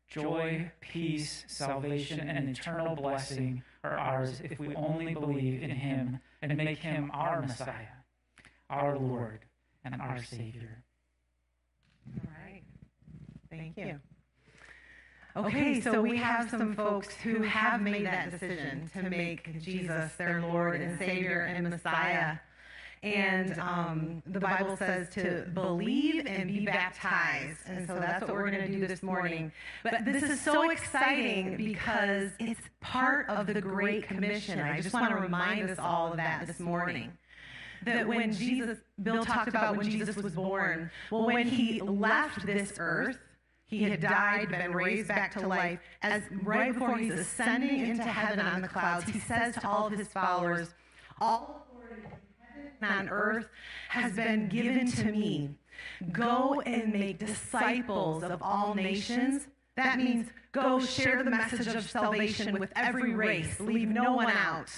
Joy, 0.09 0.71
peace, 0.81 1.45
salvation, 1.49 2.21
and 2.21 2.51
eternal 2.51 2.95
blessing 2.95 3.63
are 3.83 3.97
ours 3.97 4.43
if 4.45 4.59
we 4.59 4.75
only 4.75 5.15
believe 5.15 5.63
in 5.63 5.71
Him 5.71 6.21
and 6.43 6.57
make 6.57 6.79
Him 6.79 7.11
our 7.15 7.41
Messiah, 7.41 7.97
our 8.69 8.99
Lord, 8.99 9.41
and 9.85 10.01
our 10.01 10.23
Savior. 10.23 10.85
All 12.15 12.31
right. 12.45 12.63
Thank 13.49 13.79
you. 13.79 14.01
Okay, 15.35 15.81
so 15.81 16.03
we 16.03 16.17
have 16.19 16.51
some 16.51 16.75
folks 16.75 17.15
who 17.15 17.43
have 17.43 17.81
made 17.81 18.05
that 18.05 18.31
decision 18.31 18.91
to 18.95 19.09
make 19.09 19.59
Jesus 19.63 20.13
their 20.17 20.43
Lord 20.43 20.83
and 20.83 20.99
Savior 20.99 21.41
and 21.43 21.71
Messiah. 21.71 22.37
And 23.03 23.59
um, 23.59 24.23
the 24.27 24.39
Bible 24.39 24.77
says 24.77 25.09
to 25.15 25.49
believe 25.55 26.27
and 26.27 26.49
be 26.49 26.67
baptized. 26.67 27.61
And 27.67 27.87
so 27.87 27.95
that's 27.95 28.21
what 28.21 28.33
we're 28.33 28.51
going 28.51 28.71
to 28.71 28.79
do 28.79 28.87
this 28.87 29.03
morning. 29.03 29.51
But 29.83 30.05
this 30.05 30.23
is 30.23 30.41
so 30.41 30.71
exciting 30.71 31.57
because 31.57 32.31
it's 32.39 32.61
part 32.81 33.29
of 33.31 33.47
the 33.47 33.61
Great 33.61 34.07
Commission. 34.07 34.61
I 34.61 34.81
just 34.81 34.95
want 34.95 35.09
to 35.11 35.17
remind 35.17 35.71
us 35.71 35.79
all 35.79 36.11
of 36.11 36.19
that 36.19 36.47
this 36.47 36.61
morning. 36.61 37.11
That 37.85 38.07
when 38.07 38.33
Jesus, 38.33 38.79
Bill 39.03 39.25
talked 39.25 39.49
about 39.49 39.77
when 39.77 39.91
Jesus 39.91 40.15
was 40.15 40.35
born, 40.35 40.91
well, 41.11 41.27
when 41.27 41.49
he 41.49 41.81
left 41.81 42.47
this 42.47 42.75
earth, 42.79 43.19
he 43.73 43.85
had 43.85 44.01
died, 44.01 44.51
been 44.51 44.75
raised 44.75 45.09
back 45.09 45.33
to 45.33 45.49
life. 45.49 45.81
As 46.03 46.23
right 46.43 46.75
before 46.75 46.99
he's 46.99 47.15
ascending 47.15 47.87
into 47.87 48.03
heaven 48.03 48.39
on 48.39 48.61
the 48.61 48.69
clouds, 48.69 49.11
he 49.11 49.19
says 49.19 49.55
to 49.55 49.67
all 49.67 49.87
of 49.87 49.95
his 49.95 50.09
followers, 50.09 50.75
All 51.23 51.67
on 52.83 53.09
earth 53.09 53.49
has 53.89 54.13
been 54.13 54.51
given 54.51 54.91
to 54.93 55.11
me. 55.11 55.49
Go 56.11 56.61
and 56.67 56.93
make 56.93 57.19
disciples 57.19 58.23
of 58.25 58.43
all 58.43 58.75
nations. 58.75 59.49
That 59.77 59.97
means 59.97 60.29
go 60.53 60.79
share 60.79 61.23
the 61.23 61.31
message 61.31 61.69
of 61.69 61.89
salvation 61.89 62.59
with 62.59 62.73
every 62.77 63.15
race, 63.15 63.59
leave 63.59 63.89
no 63.89 64.13
one 64.13 64.31
out. 64.31 64.71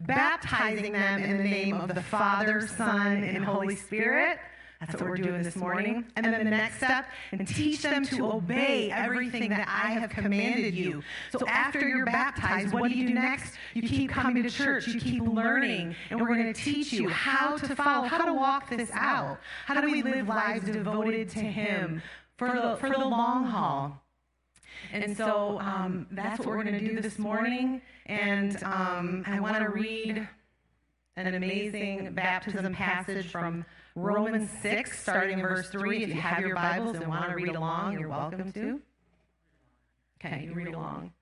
Baptizing 0.00 0.92
them 0.94 1.22
in 1.22 1.36
the 1.36 1.44
name 1.44 1.74
of 1.74 1.94
the 1.94 2.02
Father, 2.02 2.66
Son, 2.66 3.22
and 3.24 3.44
Holy 3.44 3.76
Spirit. 3.76 4.38
That's 4.82 5.00
what 5.00 5.10
we're 5.10 5.16
doing 5.16 5.44
this 5.44 5.54
morning. 5.54 6.04
And 6.16 6.26
then 6.26 6.44
the 6.44 6.50
next 6.50 6.78
step, 6.78 7.06
and 7.30 7.46
teach 7.46 7.82
them 7.82 8.04
to 8.06 8.32
obey 8.32 8.90
everything 8.90 9.48
that 9.50 9.68
I 9.68 9.92
have 9.92 10.10
commanded 10.10 10.74
you. 10.74 11.04
So 11.30 11.46
after 11.46 11.86
you're 11.86 12.04
baptized, 12.04 12.74
what 12.74 12.90
do 12.90 12.98
you 12.98 13.06
do 13.06 13.14
next? 13.14 13.54
You 13.74 13.82
keep 13.82 14.10
coming 14.10 14.42
to 14.42 14.50
church, 14.50 14.88
you 14.88 14.98
keep 14.98 15.22
learning, 15.22 15.94
and 16.10 16.20
we're 16.20 16.34
going 16.34 16.52
to 16.52 16.60
teach 16.60 16.92
you 16.92 17.08
how 17.08 17.56
to 17.58 17.76
follow, 17.76 18.08
how 18.08 18.24
to 18.24 18.34
walk 18.34 18.70
this 18.70 18.90
out. 18.92 19.38
How 19.66 19.80
do 19.80 19.88
we 19.88 20.02
live 20.02 20.26
lives 20.26 20.64
devoted 20.64 21.28
to 21.30 21.38
Him 21.38 22.02
for 22.36 22.48
the, 22.48 22.76
for 22.78 22.90
the 22.90 22.98
long 22.98 23.44
haul? 23.44 24.02
And 24.92 25.16
so 25.16 25.60
um, 25.60 26.08
that's 26.10 26.40
what 26.40 26.48
we're 26.48 26.64
going 26.64 26.78
to 26.78 26.84
do 26.84 27.00
this 27.00 27.20
morning. 27.20 27.82
And 28.06 28.60
um, 28.64 29.22
I 29.28 29.38
want 29.38 29.58
to 29.58 29.68
read 29.68 30.28
an 31.16 31.34
amazing 31.34 32.12
baptism 32.14 32.74
passage 32.74 33.28
from 33.28 33.64
Romans 33.94 34.50
6, 34.62 34.98
starting 34.98 35.38
in 35.38 35.42
verse 35.42 35.68
3. 35.68 36.02
If 36.02 36.08
you 36.08 36.20
have 36.20 36.40
your 36.40 36.54
Bibles 36.54 36.96
and 36.96 37.06
want 37.06 37.28
to 37.28 37.34
read 37.34 37.54
along, 37.54 37.98
you're 37.98 38.08
welcome 38.08 38.52
to. 38.52 38.80
Okay, 40.24 40.44
you 40.46 40.54
read 40.54 40.68
along. 40.68 41.12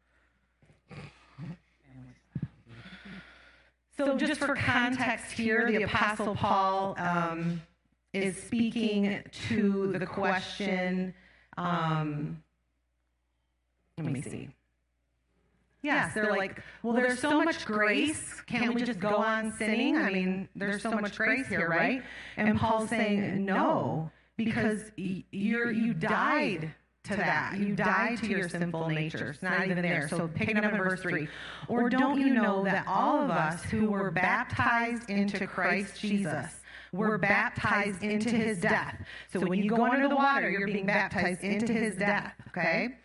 So, 3.96 4.16
just 4.16 4.40
for 4.40 4.54
context 4.54 5.32
here, 5.32 5.70
the 5.70 5.82
Apostle 5.82 6.34
Paul 6.34 6.94
um, 6.98 7.60
is 8.14 8.40
speaking 8.42 9.22
to 9.48 9.92
the 9.98 10.06
question. 10.06 11.12
Um, 11.58 12.42
let 13.98 14.10
me 14.10 14.22
see. 14.22 14.48
Yes, 15.82 16.14
they're 16.14 16.36
like, 16.36 16.62
well, 16.82 16.92
there's 16.94 17.18
so 17.18 17.42
much 17.42 17.64
grace. 17.64 18.42
Can't 18.46 18.74
we 18.74 18.82
just 18.82 19.00
go 19.00 19.16
on 19.16 19.52
sinning? 19.52 19.96
I 19.96 20.10
mean, 20.10 20.48
there's 20.54 20.82
so 20.82 20.90
much 20.92 21.16
grace 21.16 21.46
here, 21.48 21.68
right? 21.68 22.02
And 22.36 22.58
Paul's 22.58 22.90
saying, 22.90 23.44
no, 23.44 24.10
because 24.36 24.90
you're, 24.96 25.70
you 25.70 25.94
died 25.94 26.74
to 27.04 27.16
that. 27.16 27.56
You 27.58 27.74
died 27.74 28.18
to 28.18 28.28
your 28.28 28.48
sinful 28.48 28.88
nature. 28.88 29.30
It's 29.30 29.42
not 29.42 29.64
even 29.66 29.82
there. 29.82 30.08
So 30.08 30.28
picking 30.28 30.58
up 30.58 30.72
in 30.72 30.78
verse 30.78 31.00
3. 31.00 31.28
Or 31.68 31.88
don't 31.88 32.20
you 32.20 32.30
know 32.34 32.64
that 32.64 32.86
all 32.86 33.22
of 33.22 33.30
us 33.30 33.62
who 33.64 33.90
were 33.90 34.10
baptized 34.10 35.08
into 35.08 35.46
Christ 35.46 35.98
Jesus 36.00 36.60
were 36.92 37.18
baptized 37.18 38.02
into 38.02 38.30
his 38.30 38.60
death? 38.60 38.96
So 39.32 39.40
when 39.40 39.62
you 39.62 39.70
go 39.70 39.86
under 39.86 40.08
the 40.08 40.16
water, 40.16 40.50
you're 40.50 40.66
being 40.66 40.86
baptized 40.86 41.42
into 41.42 41.72
his 41.72 41.96
death, 41.96 42.34
okay? 42.48 42.96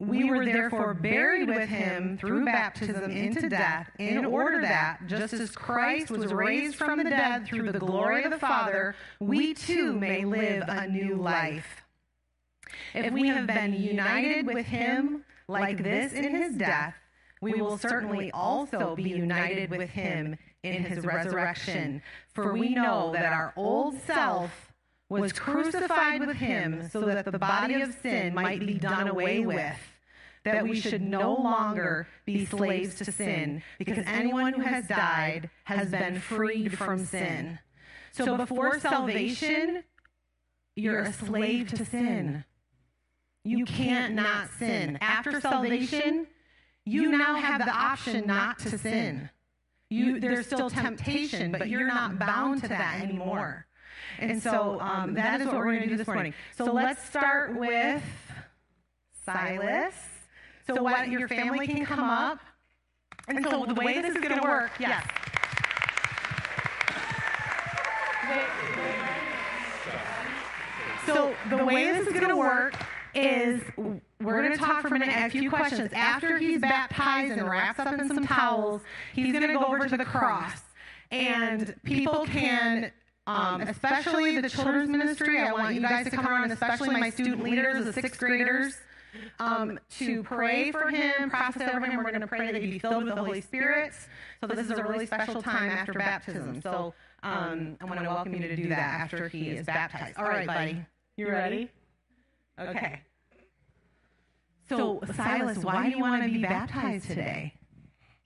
We 0.00 0.24
were 0.24 0.46
therefore 0.46 0.94
buried 0.94 1.46
with 1.46 1.68
him 1.68 2.16
through 2.16 2.46
baptism 2.46 3.10
into 3.10 3.50
death, 3.50 3.90
in 3.98 4.24
order 4.24 4.62
that, 4.62 5.06
just 5.06 5.34
as 5.34 5.50
Christ 5.50 6.10
was 6.10 6.32
raised 6.32 6.76
from 6.76 6.96
the 6.96 7.04
dead 7.04 7.46
through 7.46 7.70
the 7.70 7.78
glory 7.78 8.24
of 8.24 8.30
the 8.30 8.38
Father, 8.38 8.94
we 9.20 9.52
too 9.52 9.92
may 9.92 10.24
live 10.24 10.64
a 10.66 10.88
new 10.88 11.16
life. 11.16 11.82
If 12.94 13.12
we 13.12 13.28
have 13.28 13.46
been 13.46 13.74
united 13.74 14.46
with 14.46 14.64
him 14.64 15.22
like 15.48 15.82
this 15.82 16.14
in 16.14 16.34
his 16.34 16.56
death, 16.56 16.94
we 17.42 17.60
will 17.60 17.76
certainly 17.76 18.32
also 18.32 18.96
be 18.96 19.02
united 19.02 19.68
with 19.68 19.90
him 19.90 20.38
in 20.62 20.82
his 20.82 21.04
resurrection. 21.04 22.00
For 22.32 22.54
we 22.54 22.70
know 22.70 23.12
that 23.12 23.34
our 23.34 23.52
old 23.54 24.00
self 24.00 24.72
was 25.10 25.34
crucified 25.34 26.26
with 26.26 26.36
him 26.36 26.88
so 26.88 27.02
that 27.02 27.26
the 27.26 27.38
body 27.38 27.82
of 27.82 27.92
sin 28.00 28.32
might 28.32 28.60
be 28.60 28.74
done 28.74 29.08
away 29.08 29.40
with 29.40 29.76
that 30.44 30.66
we 30.66 30.80
should 30.80 31.02
no 31.02 31.34
longer 31.34 32.08
be 32.24 32.46
slaves 32.46 32.94
to 32.96 33.12
sin, 33.12 33.62
because 33.78 33.98
anyone 34.06 34.54
who 34.54 34.62
has 34.62 34.86
died 34.86 35.50
has 35.64 35.90
been 35.90 36.18
freed 36.18 36.76
from 36.78 37.04
sin. 37.04 37.58
So 38.12 38.36
before 38.36 38.80
salvation, 38.80 39.84
you're 40.76 41.00
a 41.00 41.12
slave 41.12 41.68
to 41.74 41.84
sin. 41.84 42.44
You 43.44 43.64
can't 43.64 44.14
not 44.14 44.50
sin. 44.58 44.98
After 45.00 45.40
salvation, 45.40 46.26
you 46.84 47.10
now 47.10 47.34
have 47.34 47.64
the 47.64 47.70
option 47.70 48.26
not 48.26 48.58
to 48.60 48.78
sin. 48.78 49.30
You, 49.88 50.20
there's 50.20 50.46
still 50.46 50.70
temptation, 50.70 51.52
but 51.52 51.68
you're 51.68 51.86
not 51.86 52.18
bound 52.18 52.62
to 52.62 52.68
that 52.68 53.00
anymore. 53.02 53.66
And 54.18 54.42
so 54.42 54.78
um, 54.80 55.14
that 55.14 55.40
is 55.40 55.46
what 55.46 55.56
we're 55.56 55.64
going 55.64 55.82
to 55.82 55.88
do 55.88 55.96
this 55.96 56.06
morning. 56.06 56.34
So 56.56 56.72
let's 56.72 57.04
start 57.04 57.58
with 57.58 58.02
Silas. 59.24 59.94
So, 60.66 60.82
what 60.82 61.08
your 61.08 61.28
family 61.28 61.66
can 61.66 61.84
come 61.84 62.00
up. 62.00 62.40
And 63.28 63.44
so 63.44 63.64
the 63.64 63.74
way 63.74 64.00
this 64.00 64.16
is 64.16 64.22
going 64.22 64.36
to 64.36 64.42
work, 64.42 64.72
yes. 64.80 65.04
So 71.06 71.34
the 71.48 71.64
way 71.64 71.92
this 71.92 72.06
is 72.06 72.12
going 72.12 72.28
to 72.28 72.36
work 72.36 72.74
is 73.14 73.60
we're 74.20 74.42
going 74.42 74.52
to 74.52 74.58
talk 74.58 74.82
for 74.82 74.88
a 74.88 74.98
minute, 74.98 75.14
a 75.16 75.30
few 75.30 75.50
questions. 75.50 75.90
After 75.92 76.38
he's 76.38 76.60
baptized 76.60 77.32
and 77.32 77.48
wraps 77.48 77.78
up 77.78 77.98
in 77.98 78.06
some 78.08 78.26
towels, 78.26 78.82
he's 79.14 79.32
going 79.32 79.46
to 79.46 79.52
go 79.52 79.64
over 79.64 79.88
to 79.88 79.96
the 79.96 80.04
cross. 80.04 80.60
And 81.10 81.74
people 81.82 82.24
can, 82.26 82.92
um, 83.26 83.62
especially 83.62 84.40
the 84.40 84.48
children's 84.48 84.90
ministry, 84.90 85.40
I 85.40 85.52
want 85.52 85.74
you 85.74 85.80
guys 85.80 86.04
to 86.04 86.10
come 86.10 86.26
around, 86.26 86.50
especially 86.52 86.90
my 87.00 87.10
student 87.10 87.42
leaders, 87.42 87.84
the 87.84 87.92
sixth 87.92 88.18
graders 88.18 88.76
um, 89.38 89.78
to 89.98 90.22
pray 90.22 90.72
for 90.72 90.88
him, 90.88 91.30
process 91.30 91.70
over 91.74 91.86
him. 91.86 91.98
We're 91.98 92.10
going 92.10 92.20
to 92.20 92.26
pray 92.26 92.52
that 92.52 92.60
he 92.60 92.70
be 92.70 92.78
filled 92.78 93.04
with 93.04 93.14
the 93.14 93.22
Holy 93.22 93.40
Spirit. 93.40 93.92
So 94.40 94.46
this 94.46 94.70
is 94.70 94.78
a 94.78 94.84
really 94.84 95.06
special 95.06 95.42
time 95.42 95.70
after 95.70 95.92
baptism. 95.92 96.60
So 96.62 96.94
um, 97.22 97.76
I 97.80 97.84
want 97.84 98.00
to 98.00 98.06
welcome 98.06 98.34
you 98.34 98.40
to 98.40 98.56
do 98.56 98.68
that 98.68 99.00
after 99.00 99.28
he 99.28 99.50
is 99.50 99.66
baptized. 99.66 100.18
All 100.18 100.24
right, 100.24 100.46
buddy. 100.46 100.84
You 101.16 101.28
ready? 101.28 101.70
Okay. 102.58 103.00
So, 104.68 105.02
Silas, 105.16 105.58
why 105.58 105.84
do 105.84 105.90
you 105.90 105.98
want 105.98 106.22
to 106.22 106.28
be 106.28 106.38
baptized 106.38 107.06
today? 107.06 107.54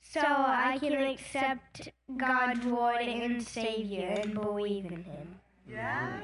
So 0.03 0.21
I 0.21 0.79
can 0.79 0.93
accept 0.93 1.89
God, 2.17 2.65
Lord, 2.65 3.01
and 3.01 3.43
Savior 3.43 4.15
and 4.23 4.35
believe 4.35 4.85
in 4.85 5.03
Him. 5.03 5.41
Yeah. 5.69 6.21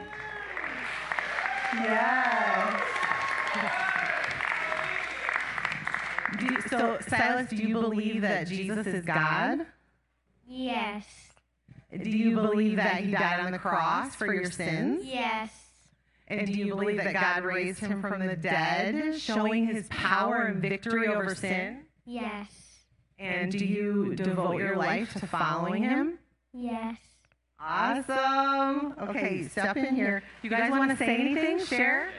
Yeah. 1.75 3.87
Do, 6.38 6.56
so, 6.68 6.99
Silas, 7.08 7.49
do 7.50 7.56
you 7.56 7.75
believe 7.75 8.22
that 8.22 8.46
Jesus 8.49 8.87
is 8.87 9.04
God? 9.04 9.66
Yes. 10.46 11.04
Do 12.02 12.08
you 12.10 12.34
believe 12.37 12.76
that 12.76 13.02
he 13.02 13.12
died 13.12 13.40
on 13.40 13.52
the 13.52 13.58
cross 13.58 14.14
for 14.14 14.32
your 14.32 14.50
sins? 14.50 15.04
Yes. 15.04 15.50
And 16.28 16.46
do 16.46 16.52
you 16.52 16.75
believe 16.75 16.99
that 16.99 17.12
God 17.12 17.42
raised 17.44 17.80
him 17.80 18.00
from 18.00 18.25
the 18.25 18.37
dead, 18.37 19.18
showing 19.20 19.66
his 19.66 19.88
power 19.88 20.42
and 20.42 20.62
victory 20.62 21.08
over 21.08 21.34
sin? 21.34 21.84
Yes. 22.06 22.49
And 23.18 23.50
do 23.50 23.64
you 23.64 24.14
devote 24.14 24.58
your 24.58 24.76
life 24.76 25.12
to 25.14 25.26
following 25.26 25.82
him? 25.82 26.18
Yes. 26.52 26.96
Awesome. 27.60 28.94
Okay, 28.99 29.46
step 29.49 29.76
in 29.76 29.94
here. 29.94 30.22
You 30.42 30.50
guys 30.50 30.70
want 30.70 30.90
to 30.90 30.96
say 30.96 31.16
anything? 31.16 31.64
Share? 31.64 32.10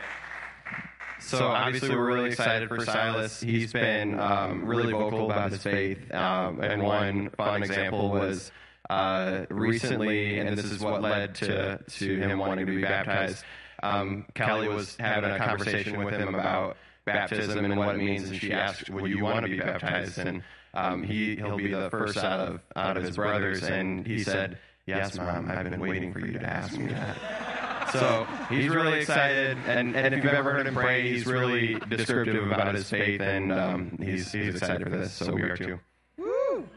So 1.21 1.47
obviously, 1.47 1.89
we're 1.95 2.05
really 2.05 2.29
excited 2.29 2.67
for 2.67 2.83
Silas. 2.83 3.39
He's 3.39 3.71
been 3.71 4.19
um, 4.19 4.65
really 4.65 4.91
vocal 4.91 5.31
about 5.31 5.51
his 5.51 5.63
faith, 5.63 6.13
um, 6.13 6.61
and 6.61 6.83
one 6.83 7.29
fun 7.29 7.63
example 7.63 8.09
was 8.09 8.51
uh, 8.89 9.45
recently, 9.49 10.39
and 10.39 10.57
this 10.57 10.65
is 10.65 10.79
what 10.79 11.01
led 11.01 11.35
to 11.35 11.77
to 11.77 12.17
him 12.17 12.39
wanting 12.39 12.65
to 12.65 12.71
be 12.75 12.81
baptized. 12.81 13.43
Um, 13.83 14.25
Kelly 14.33 14.67
was 14.67 14.95
having 14.97 15.31
a 15.31 15.37
conversation 15.37 16.03
with 16.03 16.13
him 16.13 16.35
about 16.35 16.77
baptism 17.05 17.65
and 17.65 17.77
what 17.77 17.95
it 17.95 17.97
means, 17.99 18.29
and 18.29 18.39
she 18.39 18.51
asked, 18.51 18.89
"Would 18.89 19.09
you 19.09 19.23
want 19.23 19.45
to 19.45 19.49
be 19.49 19.59
baptized?" 19.59 20.17
And 20.17 20.43
um, 20.73 21.03
he 21.03 21.35
he'll 21.35 21.57
be 21.57 21.71
the 21.71 21.89
first 21.89 22.17
out 22.17 22.39
of 22.39 22.59
out 22.75 22.97
of 22.97 23.03
his 23.03 23.15
brothers, 23.15 23.63
and 23.63 24.05
he 24.05 24.23
said, 24.23 24.57
"Yes, 24.85 25.15
mom, 25.17 25.49
I've 25.49 25.69
been 25.69 25.79
waiting 25.79 26.11
for 26.13 26.19
you 26.19 26.33
to 26.33 26.45
ask 26.45 26.77
me 26.77 26.87
that." 26.87 27.70
So 27.91 28.27
he's 28.49 28.69
really 28.69 28.99
excited, 28.99 29.57
and, 29.67 29.95
and 29.95 30.13
if 30.13 30.23
you've 30.23 30.33
ever 30.33 30.53
heard 30.53 30.67
him 30.67 30.73
pray, 30.73 31.09
he's 31.11 31.25
really 31.25 31.75
descriptive 31.89 32.49
about 32.49 32.75
his 32.75 32.89
faith, 32.89 33.21
and 33.21 33.51
um, 33.51 33.97
he's 34.01 34.31
he's 34.31 34.55
excited 34.55 34.89
for 34.89 34.97
this. 34.97 35.13
So 35.13 35.33
we 35.33 35.41
are 35.41 35.57
too. 35.57 35.79
Woo! 36.17 36.67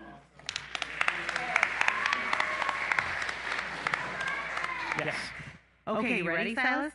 Yes. 4.98 5.14
Okay, 5.86 6.18
you 6.18 6.26
ready, 6.26 6.54
Silas? 6.54 6.92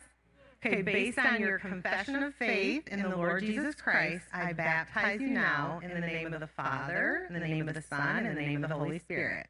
Okay, 0.64 0.82
based 0.82 1.18
on 1.18 1.40
your 1.40 1.58
confession 1.58 2.22
of 2.22 2.34
faith 2.34 2.86
in 2.88 3.00
the 3.02 3.08
Lord 3.08 3.42
Jesus 3.42 3.74
Christ, 3.74 4.26
I 4.32 4.52
baptize 4.52 5.20
you 5.20 5.28
now 5.28 5.80
in 5.82 5.94
the 5.94 6.00
name 6.06 6.34
of 6.34 6.40
the 6.40 6.46
Father, 6.46 7.24
in 7.28 7.34
the 7.34 7.40
name 7.40 7.68
of 7.68 7.74
the 7.74 7.82
Son, 7.82 8.18
and 8.18 8.26
in 8.26 8.34
the 8.34 8.42
name 8.42 8.64
of 8.64 8.68
the 8.68 8.76
Holy 8.76 8.98
Spirit. 8.98 9.46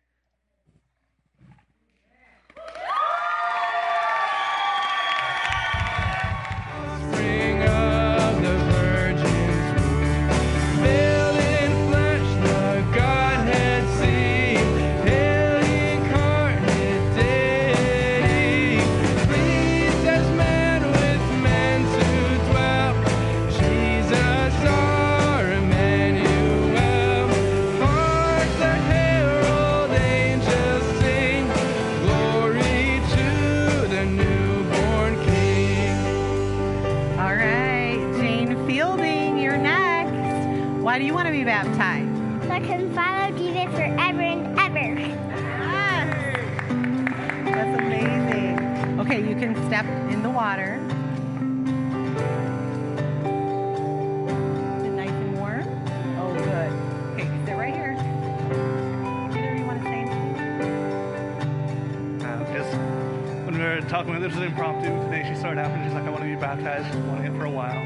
Talking, 64.21 64.29
this 64.29 64.39
was 64.39 64.49
impromptu 64.49 64.89
today. 65.05 65.29
She 65.29 65.39
started 65.39 65.61
happening. 65.61 65.87
She's 65.87 65.95
like, 65.95 66.05
I 66.05 66.11
want 66.11 66.23
to 66.23 66.29
be 66.29 66.37
baptized. 66.37 66.87
She's 66.87 67.03
wanting 67.05 67.33
it 67.33 67.39
for 67.39 67.45
a 67.45 67.51
while, 67.51 67.79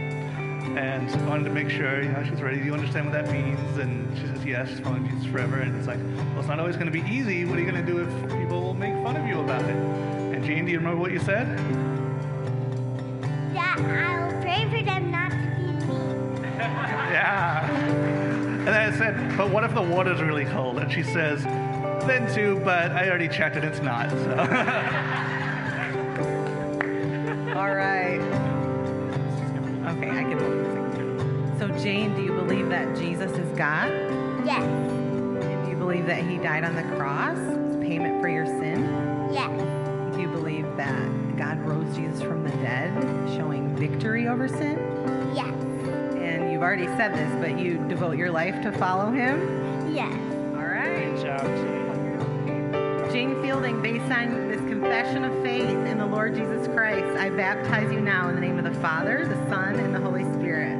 and 0.76 1.10
I 1.10 1.28
wanted 1.28 1.44
to 1.44 1.50
make 1.50 1.70
sure, 1.70 2.02
you 2.02 2.08
know, 2.08 2.24
she's 2.24 2.42
ready. 2.42 2.58
Do 2.58 2.64
you 2.64 2.74
understand 2.74 3.06
what 3.06 3.24
that 3.24 3.32
means? 3.32 3.78
And 3.78 4.16
she 4.18 4.26
says, 4.26 4.44
yes. 4.44 4.68
She's 4.68 4.80
following 4.80 5.08
Jesus 5.08 5.26
forever. 5.26 5.60
And 5.60 5.76
it's 5.76 5.86
like, 5.86 5.98
well, 5.98 6.40
it's 6.40 6.48
not 6.48 6.58
always 6.58 6.76
going 6.76 6.90
to 6.90 6.92
be 6.92 7.06
easy. 7.08 7.44
What 7.44 7.58
are 7.58 7.62
you 7.62 7.70
going 7.70 7.84
to 7.84 7.92
do 7.92 8.00
if 8.00 8.30
people 8.38 8.60
will 8.60 8.74
make 8.74 8.94
fun 9.04 9.16
of 9.16 9.26
you 9.26 9.40
about 9.40 9.62
it? 9.62 9.76
And 9.76 10.44
Jane, 10.44 10.64
do 10.64 10.72
you 10.72 10.78
remember 10.78 11.00
what 11.00 11.12
you 11.12 11.20
said? 11.20 11.46
Yeah, 13.52 13.74
I'll 13.78 14.42
pray 14.42 14.68
for 14.70 14.84
them 14.84 15.10
not 15.10 15.30
to 15.30 15.36
be 15.36 15.86
mean. 15.86 16.42
yeah. 16.58 17.70
And 17.70 18.66
then 18.66 18.92
I 18.92 18.96
said, 18.96 19.36
but 19.36 19.50
what 19.50 19.62
if 19.64 19.74
the 19.74 19.82
water's 19.82 20.20
really 20.20 20.46
cold? 20.46 20.78
And 20.78 20.90
she 20.90 21.02
says, 21.02 21.44
then 22.06 22.32
too, 22.34 22.60
but 22.64 22.92
I 22.92 23.08
already 23.08 23.28
checked 23.28 23.56
and 23.56 23.64
it's 23.64 23.80
not. 23.80 24.10
So. 24.10 25.00
that 32.74 32.96
Jesus 32.96 33.30
is 33.30 33.56
God? 33.56 33.88
Yes. 34.44 34.64
And 34.64 35.64
do 35.64 35.70
you 35.70 35.76
believe 35.76 36.06
that 36.06 36.24
he 36.24 36.38
died 36.38 36.64
on 36.64 36.74
the 36.74 36.82
cross 36.96 37.38
as 37.38 37.76
payment 37.76 38.20
for 38.20 38.28
your 38.28 38.46
sin? 38.46 39.30
Yes. 39.32 39.48
Do 40.12 40.20
you 40.20 40.26
believe 40.26 40.66
that 40.76 41.36
God 41.36 41.60
rose 41.60 41.94
Jesus 41.94 42.20
from 42.20 42.42
the 42.42 42.50
dead, 42.56 42.92
showing 43.36 43.76
victory 43.76 44.26
over 44.26 44.48
sin? 44.48 44.76
Yes. 45.36 45.54
And 46.16 46.50
you've 46.50 46.62
already 46.62 46.86
said 46.96 47.14
this, 47.14 47.32
but 47.40 47.60
you 47.60 47.78
devote 47.88 48.16
your 48.16 48.32
life 48.32 48.60
to 48.62 48.72
follow 48.72 49.12
him? 49.12 49.94
Yes. 49.94 50.12
All 50.56 50.66
right. 50.66 51.14
Good 51.14 51.24
job, 51.24 51.42
Jane. 51.42 51.84
Jane 53.12 53.40
Fielding, 53.40 53.80
based 53.80 54.10
on 54.10 54.48
this 54.48 54.60
confession 54.62 55.24
of 55.24 55.32
faith 55.44 55.86
in 55.86 55.98
the 55.98 56.06
Lord 56.06 56.34
Jesus 56.34 56.66
Christ, 56.66 57.16
I 57.20 57.30
baptize 57.30 57.92
you 57.92 58.00
now 58.00 58.28
in 58.30 58.34
the 58.34 58.40
name 58.40 58.58
of 58.58 58.64
the 58.64 58.80
Father, 58.80 59.24
the 59.28 59.48
Son, 59.48 59.76
and 59.76 59.94
the 59.94 60.00
Holy 60.00 60.24
Spirit. 60.34 60.73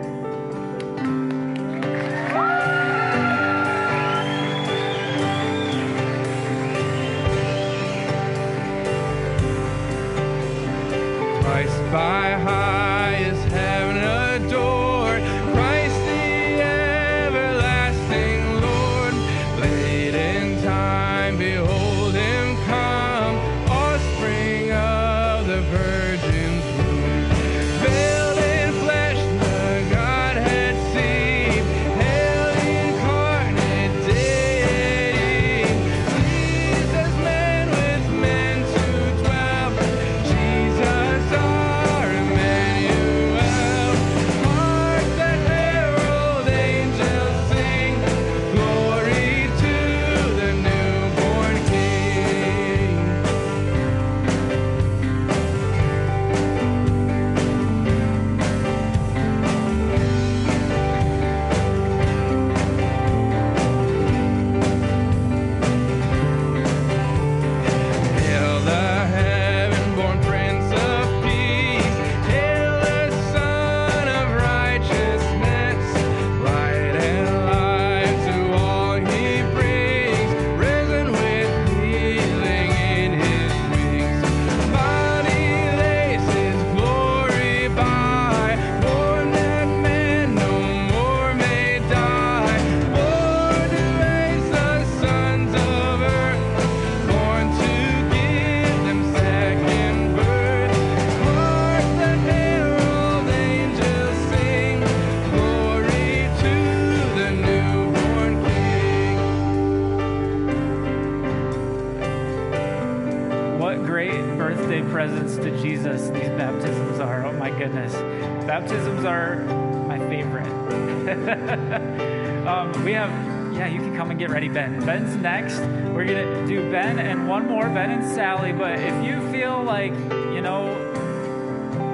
Ben. 124.54 124.78
Ben's 124.86 125.16
next. 125.16 125.58
We're 125.92 126.04
to 126.04 126.46
do 126.46 126.70
Ben 126.70 127.00
and 127.00 127.28
one 127.28 127.48
more, 127.48 127.68
Ben 127.68 127.90
and 127.90 128.04
Sally. 128.14 128.52
But 128.52 128.78
if 128.78 129.04
you 129.04 129.20
feel 129.32 129.60
like, 129.64 129.90
you 130.32 130.40
know, 130.40 130.70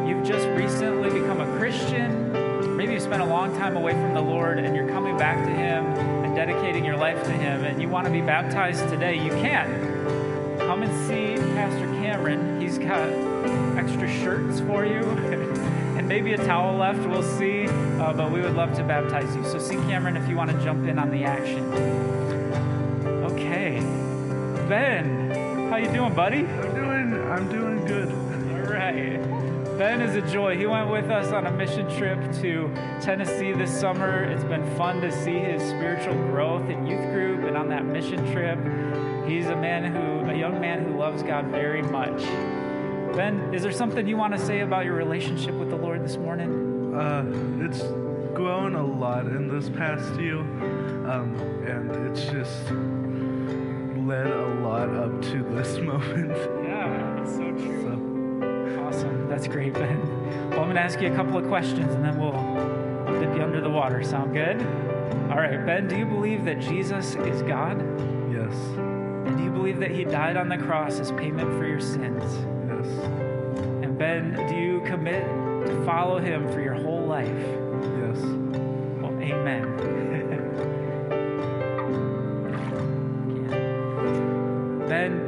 you've 0.07 0.23
just 0.23 0.47
recently 0.49 1.09
become 1.09 1.41
a 1.41 1.59
Christian, 1.59 2.77
maybe 2.77 2.93
you 2.93 3.01
spent 3.01 3.23
a 3.23 3.25
long 3.25 3.57
time 3.57 3.79
away 3.79 3.93
from 3.93 4.13
the 4.13 4.21
Lord 4.21 4.59
and 4.59 4.77
you're 4.77 4.91
coming 4.91 5.17
back 5.17 5.43
to 5.47 5.51
Him 5.51 5.87
and 5.87 6.37
dedicating 6.37 6.85
your 6.85 6.99
life 6.99 7.23
to 7.25 7.33
Him, 7.33 7.65
and 7.65 7.81
you 7.81 7.89
want 7.89 8.07
to 8.07 8.13
be 8.13 8.21
baptized 8.21 8.87
today, 8.91 9.15
you 9.15 9.31
can 9.31 10.59
come 10.59 10.83
and 10.83 11.09
see 11.09 11.37
Pastor 11.55 11.87
Cameron. 12.03 12.61
He's 12.61 12.77
got 12.77 13.09
extra 13.79 14.07
shirts 14.07 14.61
for 14.61 14.85
you 14.85 15.01
and 15.97 16.07
maybe 16.07 16.35
a 16.35 16.37
towel 16.37 16.77
left. 16.77 17.01
We'll 17.09 17.23
see. 17.23 17.69
Uh, 17.69 18.13
but 18.13 18.31
we 18.31 18.43
would 18.43 18.55
love 18.55 18.75
to 18.77 18.85
baptize 18.85 19.35
you. 19.35 19.45
So 19.45 19.59
see 19.59 19.77
Cameron 19.77 20.19
if 20.19 20.29
you 20.29 20.37
want 20.37 20.51
to 20.51 20.63
jump 20.63 20.87
in 20.87 20.99
on 20.99 21.11
the 21.11 21.25
action. 21.25 22.20
Ben, 24.71 25.69
how 25.69 25.79
you 25.79 25.91
doing, 25.91 26.15
buddy? 26.15 26.47
I'm 26.47 26.75
doing, 26.77 27.29
I'm 27.29 27.49
doing 27.49 27.85
good. 27.87 28.09
All 28.09 28.73
right. 28.73 29.19
Ben 29.77 30.01
is 30.01 30.15
a 30.15 30.23
joy. 30.33 30.57
He 30.57 30.65
went 30.65 30.89
with 30.89 31.11
us 31.11 31.33
on 31.33 31.45
a 31.47 31.51
mission 31.51 31.93
trip 31.99 32.21
to 32.41 32.73
Tennessee 33.01 33.51
this 33.51 33.69
summer. 33.81 34.23
It's 34.23 34.45
been 34.45 34.65
fun 34.77 35.01
to 35.01 35.11
see 35.11 35.41
his 35.41 35.61
spiritual 35.61 36.15
growth 36.15 36.71
in 36.71 36.87
youth 36.87 37.05
group 37.11 37.49
and 37.49 37.57
on 37.57 37.69
that 37.71 37.85
mission 37.85 38.19
trip. 38.31 38.61
He's 39.29 39.47
a 39.47 39.57
man 39.57 39.93
who, 39.93 40.31
a 40.31 40.39
young 40.39 40.61
man 40.61 40.85
who 40.85 40.97
loves 40.97 41.25
God 41.25 41.47
very 41.47 41.83
much. 41.83 42.23
Ben, 43.17 43.53
is 43.53 43.63
there 43.63 43.73
something 43.73 44.07
you 44.07 44.17
want 44.17 44.35
to 44.35 44.39
say 44.39 44.61
about 44.61 44.85
your 44.85 44.95
relationship 44.95 45.57
with 45.57 45.71
the 45.71 45.77
Lord 45.77 46.05
this 46.05 46.17
morning? 46.17 46.95
Uh, 46.95 47.25
it's 47.67 47.83
grown 48.37 48.77
a 48.77 48.87
lot 48.87 49.27
in 49.27 49.49
this 49.49 49.69
past 49.69 50.15
year, 50.21 50.39
um, 50.39 51.35
and 51.67 51.91
it's 52.07 52.25
just 52.27 52.71
led 54.11 54.27
a 54.27 54.47
lot 54.61 54.89
up 54.93 55.23
to 55.23 55.41
this 55.55 55.79
moment. 55.91 56.31
Yeah, 56.65 57.23
it's 57.23 57.31
so 57.37 57.53
true. 57.53 57.83
So, 57.83 58.83
Awesome. 58.85 59.29
That's 59.29 59.47
great, 59.47 59.73
Ben. 59.73 60.01
Well, 60.51 60.59
I'm 60.59 60.65
going 60.65 60.75
to 60.75 60.81
ask 60.81 61.01
you 61.01 61.13
a 61.13 61.15
couple 61.15 61.39
of 61.39 61.47
questions 61.47 61.95
and 61.95 62.05
then 62.05 62.19
we'll, 62.19 62.33
dip 63.21 63.37
you 63.37 63.43
under 63.43 63.61
the 63.61 63.71
water. 63.71 64.03
Sound 64.03 64.33
good? 64.33 64.61
All 65.31 65.37
right, 65.37 65.65
Ben, 65.65 65.87
do 65.87 65.97
you 65.97 66.05
believe 66.07 66.45
that 66.47 66.59
Jesus 66.59 67.15
is 67.15 67.43
God? 67.43 67.79
yes, 68.33 68.53
And 69.27 69.37
do 69.39 69.45
you 69.45 69.51
believe 69.51 69.79
that 69.79 69.93
he 69.93 70.03
died 70.05 70.37
on 70.37 70.49
the 70.49 70.59
cross 70.59 70.99
as 70.99 71.13
payment 71.13 71.49
for 71.57 71.65
your 71.67 71.79
sins? 71.81 72.25
yes, 72.69 72.87
And 73.85 73.97
Ben, 73.97 74.35
do 74.49 74.57
you 74.57 74.81
commit 74.87 75.23
to 75.67 75.85
follow 75.87 76.19
him 76.19 76.51
for 76.51 76.61
your 76.61 76.75
whole 76.75 77.05
life? 77.07 77.29
yes, 77.29 78.19
Well, 79.01 79.17
amen. 79.21 79.77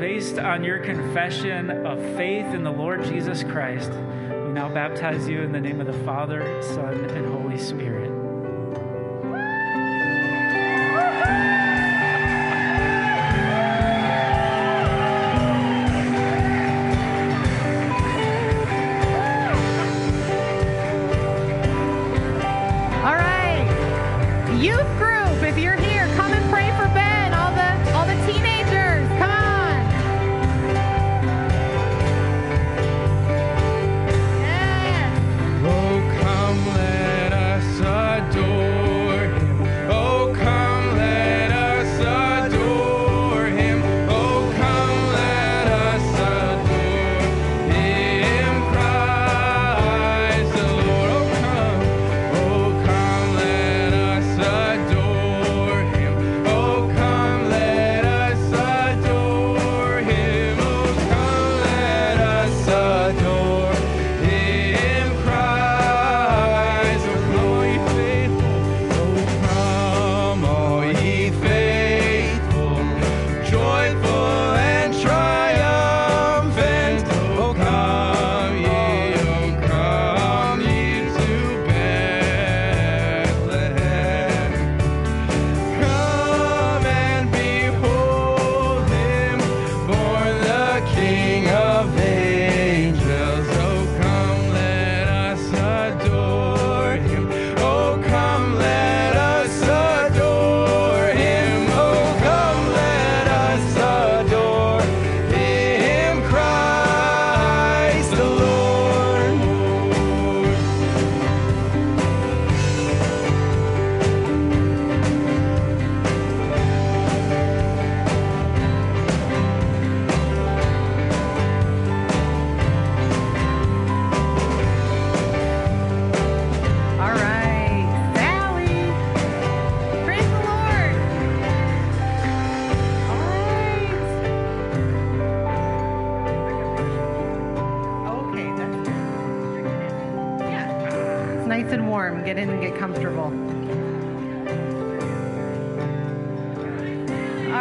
based 0.02 0.36
on 0.36 0.64
your 0.64 0.80
confession 0.80 1.70
of 1.86 1.96
faith 2.16 2.46
in 2.46 2.64
the 2.64 2.70
Lord 2.72 3.04
Jesus 3.04 3.44
Christ, 3.44 3.92
we 3.92 4.50
now 4.50 4.68
baptize 4.68 5.28
you 5.28 5.42
in 5.42 5.52
the 5.52 5.60
name 5.60 5.80
of 5.80 5.86
the 5.86 6.04
Father, 6.04 6.60
Son, 6.60 7.04
and 7.10 7.24
Holy 7.32 7.56
Spirit. 7.56 8.11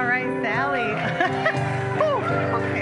All 0.01 0.07
right, 0.07 0.25
Sally. 0.41 0.81
Whew, 1.99 2.25
okay. 2.57 2.81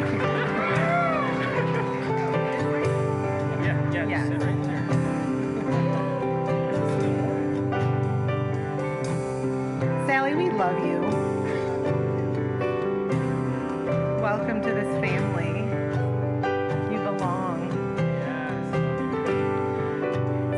Yeah, 3.61 3.91
yeah, 3.91 4.07
Yeah. 4.07 4.23
sit 4.29 4.41
right 4.41 4.63
there. 4.63 4.83
Sally, 10.07 10.33
we 10.35 10.49
love 10.51 10.79
you. 10.79 11.01
Welcome 14.21 14.61
to 14.61 14.71
this 14.71 14.87
family. 15.01 15.67
You 16.89 16.99
belong. 17.03 17.69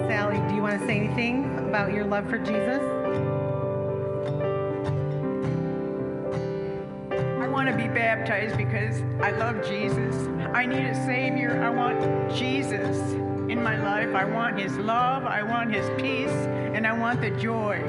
Sally, 0.08 0.38
do 0.47 0.54
you 0.54 0.62
want 0.62 0.80
to 0.80 0.86
say 0.86 1.00
anything 1.00 1.58
about 1.58 1.91
your 1.91 2.06
love 2.06 2.30
for 2.30 2.38
Jesus? 2.38 2.90
Baptized 8.31 8.57
because 8.57 9.01
I 9.21 9.31
love 9.31 9.67
Jesus. 9.67 10.15
I 10.53 10.65
need 10.65 10.85
a 10.85 10.95
Savior. 11.05 11.61
I 11.61 11.69
want 11.69 11.99
Jesus 12.33 12.97
in 13.49 13.61
my 13.61 13.77
life. 13.77 14.15
I 14.15 14.23
want 14.23 14.57
His 14.57 14.77
love. 14.77 15.25
I 15.25 15.43
want 15.43 15.73
His 15.73 15.89
peace. 16.01 16.31
And 16.75 16.87
I 16.87 16.93
want 16.93 17.19
the 17.19 17.31
joy. 17.31 17.83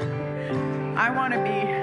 I 0.97 1.09
want 1.11 1.33
to 1.33 1.39
be. 1.43 1.82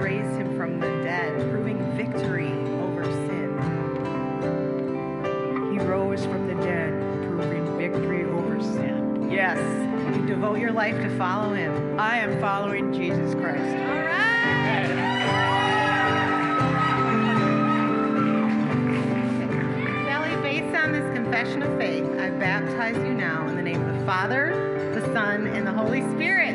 raised 0.00 0.36
him 0.38 0.56
from 0.56 0.80
the 0.80 0.86
dead, 1.02 1.50
proving 1.50 1.78
victory 1.96 2.52
over 2.80 3.04
sin. 3.04 3.58
He 5.72 5.78
rose 5.78 6.24
from 6.24 6.46
the 6.46 6.54
dead, 6.62 6.92
proving 7.28 7.76
victory 7.76 8.24
over 8.24 8.60
sin. 8.62 9.30
Yes, 9.30 9.58
you 10.16 10.26
devote 10.26 10.58
your 10.58 10.72
life 10.72 10.96
to 11.02 11.08
follow 11.18 11.52
him. 11.54 11.98
I 11.98 12.18
am 12.18 12.40
following 12.40 12.92
Jesus 12.92 13.34
Christ. 13.34 13.60
All 13.60 14.02
right. 14.02 14.84
Amen. 14.84 15.18
Based 20.42 20.74
on 20.76 20.92
this 20.92 21.04
confession 21.14 21.62
of 21.62 21.76
faith, 21.78 22.04
I 22.18 22.30
baptize 22.30 22.96
you 22.96 23.12
now 23.12 23.46
in 23.48 23.56
the 23.56 23.62
name 23.62 23.82
of 23.86 23.98
the 23.98 24.04
Father, 24.06 24.54
the 24.94 25.02
Son, 25.12 25.46
and 25.46 25.66
the 25.66 25.72
Holy 25.72 26.00
Spirit. 26.12 26.47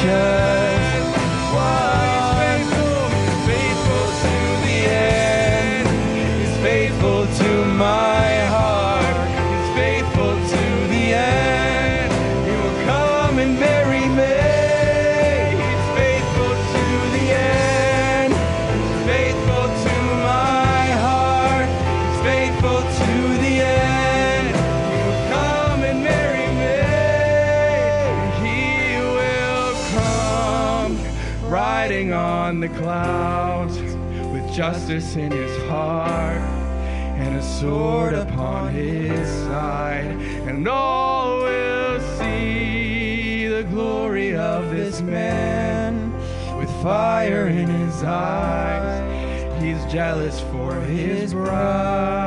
church. 0.00 0.39
The 32.60 32.68
clouds 32.68 33.78
with 33.78 34.52
justice 34.52 35.16
in 35.16 35.32
his 35.32 35.62
heart 35.62 36.42
and 37.16 37.36
a 37.36 37.42
sword 37.42 38.12
upon 38.12 38.74
his 38.74 39.26
side. 39.46 40.04
And 40.46 40.68
all 40.68 41.38
will 41.38 42.00
see 42.18 43.46
the 43.46 43.64
glory 43.64 44.36
of 44.36 44.70
this 44.70 45.00
man 45.00 46.12
with 46.58 46.70
fire 46.82 47.46
in 47.48 47.66
his 47.66 48.02
eyes. 48.02 49.62
He's 49.62 49.82
jealous 49.90 50.40
for 50.52 50.74
his 50.82 51.32
bride. 51.32 52.18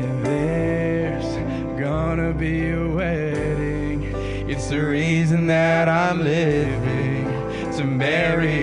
And 0.00 0.24
there's 0.24 1.36
gonna 1.78 2.32
be 2.32 2.70
a 2.70 2.88
wedding. 2.88 4.04
It's 4.48 4.68
the 4.68 4.80
reason 4.80 5.48
that 5.48 5.88
I'm 5.88 6.24
living 6.24 6.81
to 8.02 8.61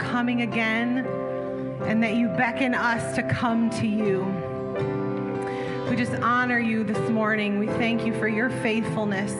coming 0.00 0.42
again, 0.42 1.06
and 1.82 2.02
that 2.02 2.14
you 2.14 2.28
beckon 2.28 2.74
us 2.74 3.14
to 3.16 3.22
come 3.22 3.70
to 3.70 3.86
you. 3.86 4.24
We 5.88 5.96
just 5.96 6.14
honor 6.22 6.58
you 6.58 6.84
this 6.84 7.10
morning. 7.10 7.58
We 7.58 7.66
thank 7.66 8.04
you 8.06 8.12
for 8.18 8.28
your 8.28 8.48
faithfulness. 8.48 9.32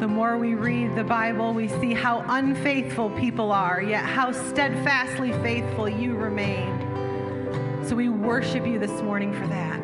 The 0.00 0.08
more 0.08 0.36
we 0.36 0.54
read 0.54 0.94
the 0.94 1.04
Bible, 1.04 1.54
we 1.54 1.68
see 1.68 1.94
how 1.94 2.24
unfaithful 2.28 3.10
people 3.10 3.52
are, 3.52 3.80
yet 3.82 4.04
how 4.04 4.32
steadfastly 4.32 5.32
faithful 5.42 5.88
you 5.88 6.14
remain. 6.14 7.84
So 7.86 7.96
we 7.96 8.10
worship 8.10 8.66
you 8.66 8.78
this 8.78 9.00
morning 9.02 9.32
for 9.32 9.46
that. 9.46 9.80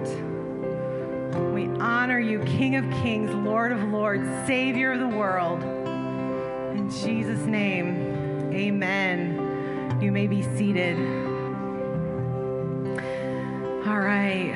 We 1.55 1.69
honor 1.81 2.19
you, 2.19 2.41
King 2.41 2.77
of 2.77 2.85
Kings, 3.03 3.35
Lord 3.35 3.73
of 3.73 3.83
Lords, 3.85 4.29
Savior 4.47 4.93
of 4.93 5.01
the 5.01 5.09
world. 5.09 5.63
In 6.77 6.91
Jesus' 6.91 7.47
name, 7.47 8.12
amen. 8.53 9.99
You 10.01 10.13
may 10.13 10.27
be 10.27 10.43
seated. 10.43 10.99
All 13.87 14.01
right. 14.01 14.53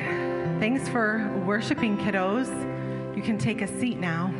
Thanks 0.59 0.87
for 0.87 1.27
worshiping, 1.45 1.97
kiddos. 1.97 2.47
You 3.15 3.21
can 3.23 3.37
take 3.37 3.61
a 3.61 3.67
seat 3.79 3.97
now. 3.97 4.33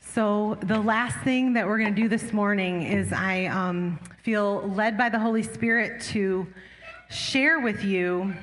So, 0.00 0.58
the 0.62 0.78
last 0.78 1.18
thing 1.24 1.54
that 1.54 1.66
we're 1.66 1.78
going 1.78 1.94
to 1.94 2.00
do 2.00 2.08
this 2.08 2.32
morning 2.32 2.82
is 2.82 3.12
I 3.12 3.46
um, 3.46 3.98
feel 4.22 4.68
led 4.68 4.96
by 4.96 5.08
the 5.08 5.18
Holy 5.18 5.42
Spirit 5.42 6.00
to 6.12 6.46
share 7.10 7.60
with 7.60 7.82
you 7.82 8.34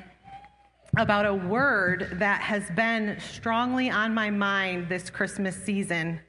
about 0.98 1.24
a 1.24 1.32
word 1.32 2.10
that 2.18 2.42
has 2.42 2.68
been 2.72 3.18
strongly 3.18 3.88
on 3.88 4.12
my 4.12 4.28
mind 4.28 4.90
this 4.90 5.08
Christmas 5.08 5.56
season. 5.56 6.20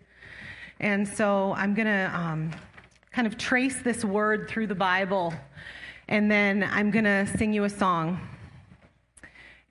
And 0.80 1.06
so, 1.06 1.54
I'm 1.58 1.74
going 1.74 1.88
to 1.88 2.12
um, 2.16 2.52
kind 3.12 3.28
of 3.28 3.38
trace 3.38 3.82
this 3.82 4.06
word 4.06 4.48
through 4.50 4.68
the 4.68 4.76
Bible, 4.76 5.34
and 6.08 6.32
then 6.32 6.64
I'm 6.72 6.92
going 6.92 7.04
to 7.04 7.28
sing 7.38 7.52
you 7.52 7.66
a 7.66 7.70
song. 7.70 8.26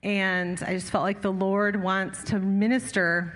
And 0.03 0.61
I 0.61 0.75
just 0.75 0.91
felt 0.91 1.03
like 1.03 1.23
the 1.23 1.31
Lord 1.31 1.81
wants 1.81 2.23
to 2.25 2.37
minister 2.37 3.35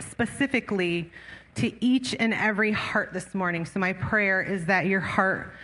specifically 0.00 1.10
to 1.54 1.72
each 1.82 2.14
and 2.18 2.34
every 2.34 2.72
heart 2.72 3.14
this 3.14 3.34
morning. 3.34 3.64
So, 3.64 3.80
my 3.80 3.94
prayer 3.94 4.42
is 4.42 4.66
that 4.66 4.84
your 4.84 5.00
heart 5.00 5.54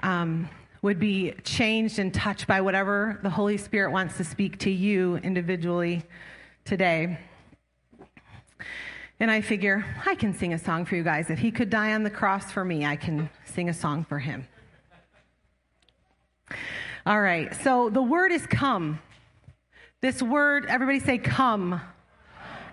um, 0.00 0.48
would 0.82 0.98
be 0.98 1.32
changed 1.44 2.00
and 2.00 2.12
touched 2.12 2.48
by 2.48 2.60
whatever 2.60 3.20
the 3.22 3.30
Holy 3.30 3.56
Spirit 3.56 3.92
wants 3.92 4.16
to 4.16 4.24
speak 4.24 4.58
to 4.58 4.70
you 4.70 5.16
individually 5.18 6.02
today. 6.64 7.18
And 9.20 9.30
I 9.30 9.40
figure 9.40 9.84
I 10.04 10.16
can 10.16 10.34
sing 10.34 10.52
a 10.52 10.58
song 10.58 10.84
for 10.84 10.96
you 10.96 11.04
guys. 11.04 11.30
If 11.30 11.38
He 11.38 11.52
could 11.52 11.70
die 11.70 11.92
on 11.92 12.02
the 12.02 12.10
cross 12.10 12.50
for 12.50 12.64
me, 12.64 12.84
I 12.84 12.96
can 12.96 13.30
sing 13.44 13.68
a 13.68 13.74
song 13.74 14.04
for 14.04 14.18
Him. 14.18 14.48
All 17.06 17.20
right, 17.20 17.54
so 17.62 17.88
the 17.88 18.02
word 18.02 18.32
is 18.32 18.46
come. 18.46 19.00
This 20.00 20.20
word, 20.20 20.66
everybody 20.66 20.98
say 20.98 21.18
come 21.18 21.80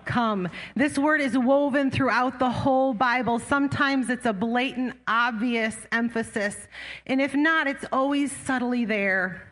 come. 0.05 0.49
This 0.75 0.97
word 0.97 1.21
is 1.21 1.37
woven 1.37 1.91
throughout 1.91 2.39
the 2.39 2.49
whole 2.49 2.93
Bible. 2.93 3.39
Sometimes 3.39 4.09
it's 4.09 4.25
a 4.25 4.33
blatant, 4.33 4.95
obvious 5.07 5.75
emphasis. 5.91 6.67
And 7.07 7.21
if 7.21 7.33
not, 7.33 7.67
it's 7.67 7.85
always 7.91 8.31
subtly 8.31 8.85
there. 8.85 9.47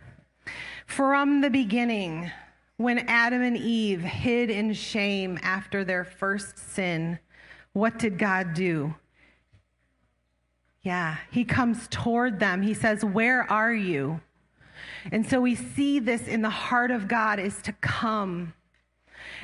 From 0.86 1.42
the 1.42 1.50
beginning, 1.50 2.32
when 2.78 3.00
Adam 3.00 3.42
and 3.42 3.58
Eve 3.58 4.02
hid 4.02 4.50
in 4.50 4.74
shame 4.74 5.40
after 5.42 5.84
their 5.84 6.04
first 6.04 6.58
sin, 6.58 7.20
what 7.74 8.00
did 8.00 8.18
God 8.18 8.54
do? 8.54 8.96
Yeah, 10.82 11.18
he 11.32 11.44
comes 11.44 11.88
toward 11.90 12.40
them. 12.40 12.62
He 12.62 12.74
says, 12.74 13.04
Where 13.04 13.44
are 13.52 13.74
you? 13.74 14.22
And 15.12 15.28
so 15.28 15.42
we 15.42 15.56
see 15.56 16.00
this 16.00 16.28
in 16.28 16.42
the 16.42 16.50
heart 16.50 16.92
of 16.92 17.08
God 17.08 17.40
is 17.40 17.62
to 17.64 17.74
come. 17.74 18.54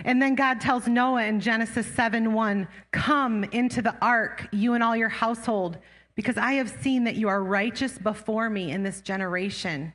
And 0.05 0.21
then 0.21 0.35
God 0.35 0.59
tells 0.59 0.87
Noah 0.87 1.25
in 1.25 1.39
Genesis 1.39 1.87
7 1.87 2.33
1, 2.33 2.67
Come 2.91 3.43
into 3.45 3.81
the 3.81 3.95
ark, 4.01 4.47
you 4.51 4.73
and 4.73 4.83
all 4.83 4.95
your 4.95 5.09
household, 5.09 5.77
because 6.15 6.37
I 6.37 6.53
have 6.53 6.69
seen 6.69 7.03
that 7.05 7.15
you 7.15 7.27
are 7.27 7.43
righteous 7.43 7.97
before 7.97 8.49
me 8.49 8.71
in 8.71 8.83
this 8.83 9.01
generation. 9.01 9.93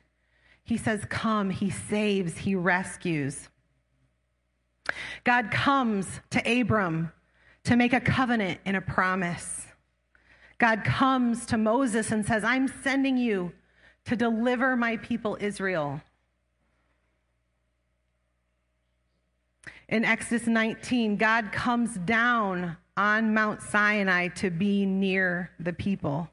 He 0.63 0.77
says, 0.77 1.05
Come, 1.09 1.49
he 1.49 1.69
saves, 1.69 2.37
he 2.37 2.55
rescues. 2.55 3.49
God 5.23 5.51
comes 5.51 6.19
to 6.31 6.61
Abram 6.61 7.11
to 7.63 7.75
make 7.75 7.93
a 7.93 7.99
covenant 7.99 8.59
and 8.65 8.77
a 8.77 8.81
promise. 8.81 9.67
God 10.57 10.83
comes 10.83 11.45
to 11.47 11.57
Moses 11.57 12.11
and 12.11 12.25
says, 12.25 12.43
I'm 12.43 12.67
sending 12.67 13.17
you 13.17 13.51
to 14.05 14.15
deliver 14.15 14.75
my 14.75 14.97
people 14.97 15.37
Israel. 15.39 16.01
In 19.89 20.05
Exodus 20.05 20.45
19, 20.45 21.17
God 21.17 21.51
comes 21.51 21.95
down 22.05 22.77
on 22.95 23.33
Mount 23.33 23.59
Sinai 23.59 24.27
to 24.35 24.51
be 24.51 24.85
near 24.85 25.49
the 25.59 25.73
people. 25.73 26.29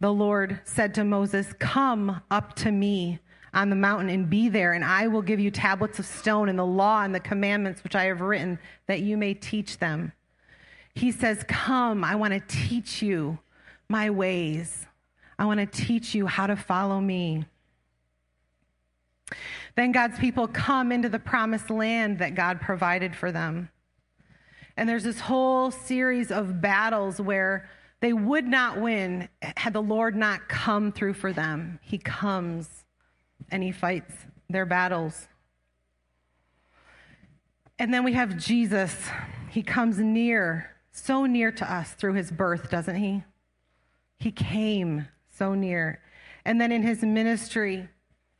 The 0.00 0.10
Lord 0.10 0.60
said 0.64 0.94
to 0.94 1.04
Moses, 1.04 1.52
Come 1.58 2.22
up 2.30 2.56
to 2.56 2.72
me 2.72 3.18
on 3.52 3.68
the 3.68 3.76
mountain 3.76 4.08
and 4.08 4.30
be 4.30 4.48
there, 4.48 4.72
and 4.72 4.82
I 4.82 5.06
will 5.06 5.20
give 5.20 5.38
you 5.38 5.50
tablets 5.50 5.98
of 5.98 6.06
stone 6.06 6.48
and 6.48 6.58
the 6.58 6.64
law 6.64 7.02
and 7.02 7.14
the 7.14 7.20
commandments 7.20 7.84
which 7.84 7.94
I 7.94 8.04
have 8.04 8.22
written, 8.22 8.58
that 8.86 9.00
you 9.00 9.18
may 9.18 9.34
teach 9.34 9.76
them. 9.76 10.12
He 10.94 11.12
says, 11.12 11.44
Come, 11.46 12.04
I 12.04 12.14
want 12.14 12.32
to 12.32 12.40
teach 12.40 13.02
you 13.02 13.38
my 13.86 14.08
ways. 14.08 14.86
I 15.38 15.44
want 15.44 15.60
to 15.60 15.66
teach 15.66 16.14
you 16.14 16.26
how 16.26 16.46
to 16.46 16.56
follow 16.56 17.02
me. 17.02 17.44
Then 19.76 19.92
God's 19.92 20.18
people 20.18 20.48
come 20.48 20.90
into 20.90 21.08
the 21.08 21.18
promised 21.18 21.70
land 21.70 22.18
that 22.18 22.34
God 22.34 22.60
provided 22.60 23.14
for 23.14 23.30
them. 23.30 23.68
And 24.76 24.88
there's 24.88 25.04
this 25.04 25.20
whole 25.20 25.70
series 25.70 26.30
of 26.30 26.60
battles 26.60 27.20
where 27.20 27.68
they 28.00 28.12
would 28.12 28.46
not 28.46 28.80
win 28.80 29.28
had 29.56 29.72
the 29.72 29.82
Lord 29.82 30.16
not 30.16 30.48
come 30.48 30.92
through 30.92 31.14
for 31.14 31.32
them. 31.32 31.78
He 31.82 31.98
comes 31.98 32.84
and 33.50 33.62
he 33.62 33.72
fights 33.72 34.14
their 34.48 34.66
battles. 34.66 35.28
And 37.78 37.92
then 37.92 38.04
we 38.04 38.14
have 38.14 38.38
Jesus. 38.38 39.08
He 39.50 39.62
comes 39.62 39.98
near, 39.98 40.70
so 40.92 41.26
near 41.26 41.52
to 41.52 41.70
us 41.70 41.92
through 41.92 42.14
his 42.14 42.30
birth, 42.30 42.70
doesn't 42.70 42.96
he? 42.96 43.24
He 44.18 44.30
came 44.32 45.08
so 45.36 45.54
near. 45.54 46.00
And 46.44 46.60
then 46.60 46.72
in 46.72 46.82
his 46.82 47.02
ministry, 47.02 47.88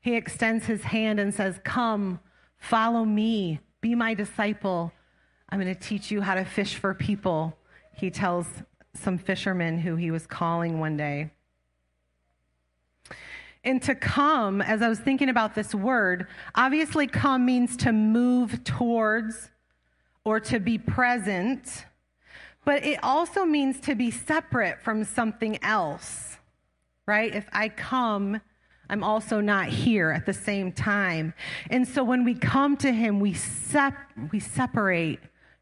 he 0.07 0.15
extends 0.15 0.67
his 0.67 0.85
hand 0.85 1.19
and 1.19 1.35
says, 1.35 1.59
Come, 1.65 2.21
follow 2.59 3.05
me, 3.05 3.59
be 3.81 3.97
my 3.97 4.15
disciple. 4.15 4.93
I'm 5.49 5.61
going 5.61 5.75
to 5.75 5.81
teach 5.81 6.13
you 6.13 6.21
how 6.21 6.37
to 6.37 6.45
fish 6.45 6.77
for 6.77 6.95
people. 6.95 7.59
He 7.93 8.09
tells 8.09 8.47
some 8.95 9.19
fishermen 9.19 9.79
who 9.79 9.97
he 9.97 10.13
was 10.13 10.25
calling 10.25 10.79
one 10.79 10.97
day. 10.97 11.33
And 13.65 13.83
to 13.83 13.97
come, 13.97 14.63
as 14.63 14.81
I 14.81 14.89
was 14.89 15.01
thinking 15.01 15.29
about 15.29 15.57
this 15.57 15.75
word, 15.75 16.29
obviously 16.55 17.09
come 17.09 17.45
means 17.45 17.77
to 17.79 17.91
move 17.91 18.63
towards 18.63 19.51
or 20.23 20.39
to 20.39 20.61
be 20.61 20.79
present, 20.79 21.85
but 22.65 22.85
it 22.85 23.01
also 23.03 23.45
means 23.45 23.81
to 23.81 23.97
be 23.97 24.13
separate 24.13 24.81
from 24.81 25.03
something 25.03 25.59
else, 25.65 26.37
right? 27.09 27.35
If 27.35 27.49
I 27.53 27.69
come, 27.71 28.41
I'm 28.89 29.03
also 29.03 29.41
not 29.41 29.69
here 29.69 30.11
at 30.11 30.27
the 30.27 30.33
same 30.33 30.73
time. 30.73 31.35
And 31.71 31.87
so 31.87 32.05
when 32.05 32.25
we 32.25 32.35
come 32.35 32.77
to 32.79 32.93
him, 32.93 33.21
we, 33.21 33.35
sep- 33.35 34.11
we 34.33 34.41
separate 34.41 35.21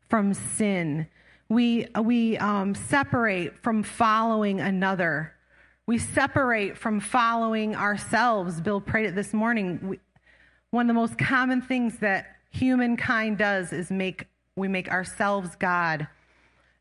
from 0.09 0.35
sin. 0.35 1.07
We, 1.49 1.89
we 2.01 2.37
um, 2.39 2.75
separate 2.75 3.57
from 3.63 3.83
following 3.83 4.61
another. 4.61 5.33
We 5.87 5.99
separate 5.99 6.79
from 6.79 7.01
following 7.01 7.77
ourselves. 7.77 8.61
Bill 8.61 8.81
prayed 8.81 9.07
it 9.07 9.15
this 9.15 9.33
morning. 9.33 9.79
We, 9.83 10.01
one 10.71 10.87
of 10.87 10.89
the 10.89 11.01
most 11.01 11.19
common 11.19 11.63
things 11.63 11.99
that 11.99 12.27
humankind 12.51 13.39
does 13.39 13.73
is 13.73 13.91
make 13.91 14.27
we 14.57 14.69
make 14.69 14.89
ourselves 14.91 15.57
God 15.57 16.07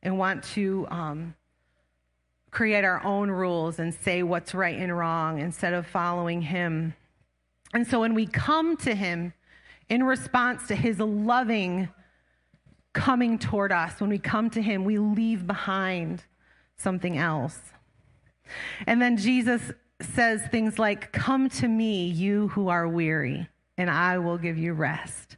and 0.04 0.18
want 0.18 0.44
to 0.44 0.86
um, 0.90 1.36
create 2.54 2.86
our 2.86 3.04
own 3.04 3.32
rules 3.32 3.80
and 3.80 3.94
say 3.94 4.22
what's 4.22 4.54
right 4.54 4.78
and 4.78 4.96
wrong 4.96 5.40
instead 5.40 5.74
of 5.74 5.88
following 5.88 6.42
Him. 6.42 6.94
And 7.74 7.88
so 7.88 8.00
when 8.00 8.14
we 8.14 8.28
come 8.28 8.78
to 8.78 8.94
Him 8.94 9.34
in 9.90 10.04
response 10.04 10.68
to 10.68 10.76
His 10.76 11.00
loving 11.00 11.90
coming 12.94 13.40
toward 13.40 13.72
us, 13.72 14.00
when 14.00 14.12
we 14.12 14.20
come 14.20 14.52
to 14.52 14.62
Him, 14.62 14.86
we 14.86 15.00
leave 15.00 15.48
behind 15.48 16.24
something 16.78 17.18
else. 17.18 17.60
And 18.86 19.02
then 19.02 19.18
Jesus 19.18 19.72
says 20.00 20.42
things 20.52 20.78
like, 20.78 21.12
Come 21.12 21.50
to 21.50 21.68
me, 21.68 22.06
you 22.06 22.50
who 22.50 22.68
are 22.68 22.88
weary, 22.88 23.50
and 23.80 23.90
I 23.90 24.20
will 24.20 24.38
give 24.38 24.60
you 24.60 24.74
rest. 24.74 25.38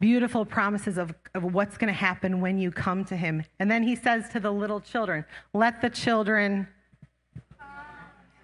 Beautiful 0.00 0.44
promises 0.44 0.98
of, 0.98 1.14
of 1.34 1.42
what's 1.42 1.76
going 1.76 1.92
to 1.92 1.98
happen 1.98 2.40
when 2.40 2.58
you 2.58 2.70
come 2.70 3.04
to 3.06 3.16
him. 3.16 3.44
And 3.58 3.70
then 3.70 3.82
he 3.82 3.96
says 3.96 4.28
to 4.30 4.40
the 4.40 4.50
little 4.50 4.80
children, 4.80 5.24
Let 5.52 5.80
the 5.80 5.90
children, 5.90 6.68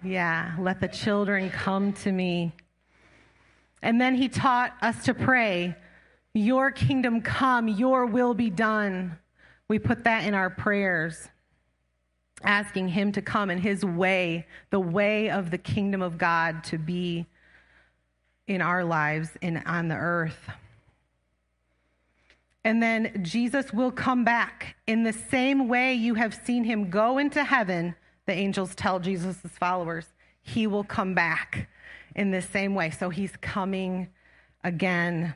yeah, 0.03 0.55
let 0.59 0.79
the 0.79 0.87
children 0.87 1.49
come 1.49 1.93
to 1.93 2.11
me. 2.11 2.53
And 3.81 3.99
then 3.99 4.15
he 4.15 4.29
taught 4.29 4.73
us 4.81 5.03
to 5.05 5.13
pray, 5.13 5.75
Your 6.33 6.71
kingdom 6.71 7.21
come, 7.21 7.67
your 7.67 8.05
will 8.05 8.33
be 8.33 8.49
done. 8.49 9.17
We 9.67 9.79
put 9.79 10.03
that 10.03 10.25
in 10.25 10.33
our 10.33 10.49
prayers 10.49 11.29
asking 12.43 12.89
him 12.89 13.11
to 13.13 13.21
come 13.21 13.49
in 13.49 13.57
his 13.57 13.85
way, 13.85 14.45
the 14.69 14.79
way 14.79 15.29
of 15.29 15.51
the 15.51 15.57
kingdom 15.57 16.01
of 16.01 16.17
God 16.17 16.63
to 16.65 16.77
be 16.77 17.25
in 18.47 18.61
our 18.61 18.83
lives 18.83 19.29
and 19.41 19.63
on 19.65 19.87
the 19.87 19.95
earth. 19.95 20.49
And 22.65 22.81
then 22.81 23.23
Jesus 23.23 23.73
will 23.73 23.91
come 23.91 24.23
back 24.23 24.75
in 24.87 25.03
the 25.03 25.13
same 25.13 25.67
way 25.67 25.93
you 25.93 26.15
have 26.15 26.33
seen 26.33 26.63
him 26.63 26.89
go 26.89 27.17
into 27.17 27.43
heaven. 27.43 27.95
The 28.25 28.33
angels 28.33 28.73
tell 28.73 28.99
Jesus' 28.99 29.37
followers, 29.59 30.13
he 30.41 30.65
will 30.65 30.85
come 30.85 31.13
back 31.13 31.67
in 32.15 32.31
the 32.31 32.41
same 32.41 32.73
way. 32.73 32.89
So 32.89 33.09
he's 33.09 33.35
coming 33.41 34.09
again. 34.63 35.35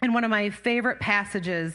And 0.00 0.14
one 0.14 0.24
of 0.24 0.30
my 0.30 0.50
favorite 0.50 1.00
passages 1.00 1.74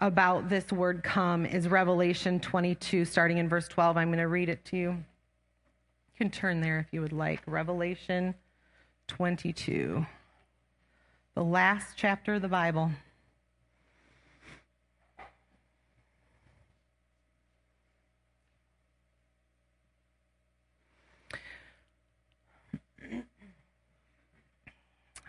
about 0.00 0.48
this 0.48 0.70
word 0.70 1.02
come 1.02 1.46
is 1.46 1.68
Revelation 1.68 2.38
22, 2.38 3.04
starting 3.04 3.38
in 3.38 3.48
verse 3.48 3.66
12. 3.68 3.96
I'm 3.96 4.08
going 4.08 4.18
to 4.18 4.28
read 4.28 4.48
it 4.48 4.64
to 4.66 4.76
you. 4.76 4.90
You 4.90 6.18
can 6.18 6.30
turn 6.30 6.60
there 6.60 6.78
if 6.78 6.92
you 6.92 7.00
would 7.00 7.12
like. 7.12 7.40
Revelation 7.46 8.34
22, 9.08 10.06
the 11.34 11.42
last 11.42 11.94
chapter 11.96 12.34
of 12.34 12.42
the 12.42 12.48
Bible. 12.48 12.90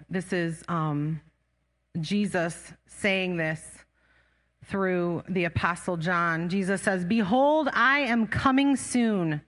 This 0.10 0.34
is 0.34 0.64
um, 0.68 1.22
Jesus 2.00 2.74
saying 2.88 3.38
this 3.38 3.62
through 4.66 5.24
the 5.30 5.46
Apostle 5.46 5.98
John. 5.98 6.50
Jesus 6.50 6.82
says, 6.82 7.06
Behold, 7.06 7.70
I 7.74 8.00
am 8.00 8.28
coming 8.28 8.76
soon. 8.76 9.42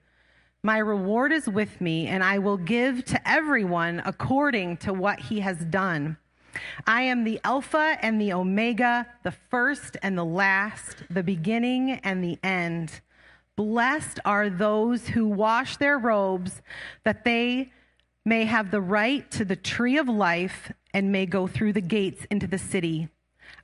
My 0.62 0.78
reward 0.78 1.32
is 1.32 1.48
with 1.48 1.80
me, 1.80 2.06
and 2.08 2.22
I 2.22 2.38
will 2.38 2.56
give 2.56 3.04
to 3.06 3.28
everyone 3.28 4.02
according 4.04 4.78
to 4.78 4.92
what 4.92 5.20
he 5.20 5.40
has 5.40 5.58
done. 5.64 6.16
I 6.86 7.02
am 7.02 7.24
the 7.24 7.40
Alpha 7.44 7.96
and 8.02 8.20
the 8.20 8.32
Omega, 8.32 9.06
the 9.22 9.30
first 9.30 9.96
and 10.02 10.18
the 10.18 10.24
last, 10.24 11.04
the 11.10 11.22
beginning 11.22 11.92
and 12.02 12.22
the 12.22 12.38
end. 12.42 13.00
Blessed 13.54 14.20
are 14.24 14.50
those 14.50 15.08
who 15.08 15.26
wash 15.26 15.76
their 15.76 15.98
robes, 15.98 16.62
that 17.04 17.24
they 17.24 17.72
may 18.28 18.44
have 18.44 18.70
the 18.70 18.80
right 18.80 19.30
to 19.32 19.44
the 19.44 19.56
tree 19.56 19.96
of 19.96 20.08
life 20.08 20.70
and 20.92 21.10
may 21.10 21.26
go 21.26 21.46
through 21.46 21.72
the 21.72 21.80
gates 21.80 22.26
into 22.30 22.46
the 22.46 22.58
city. 22.58 23.08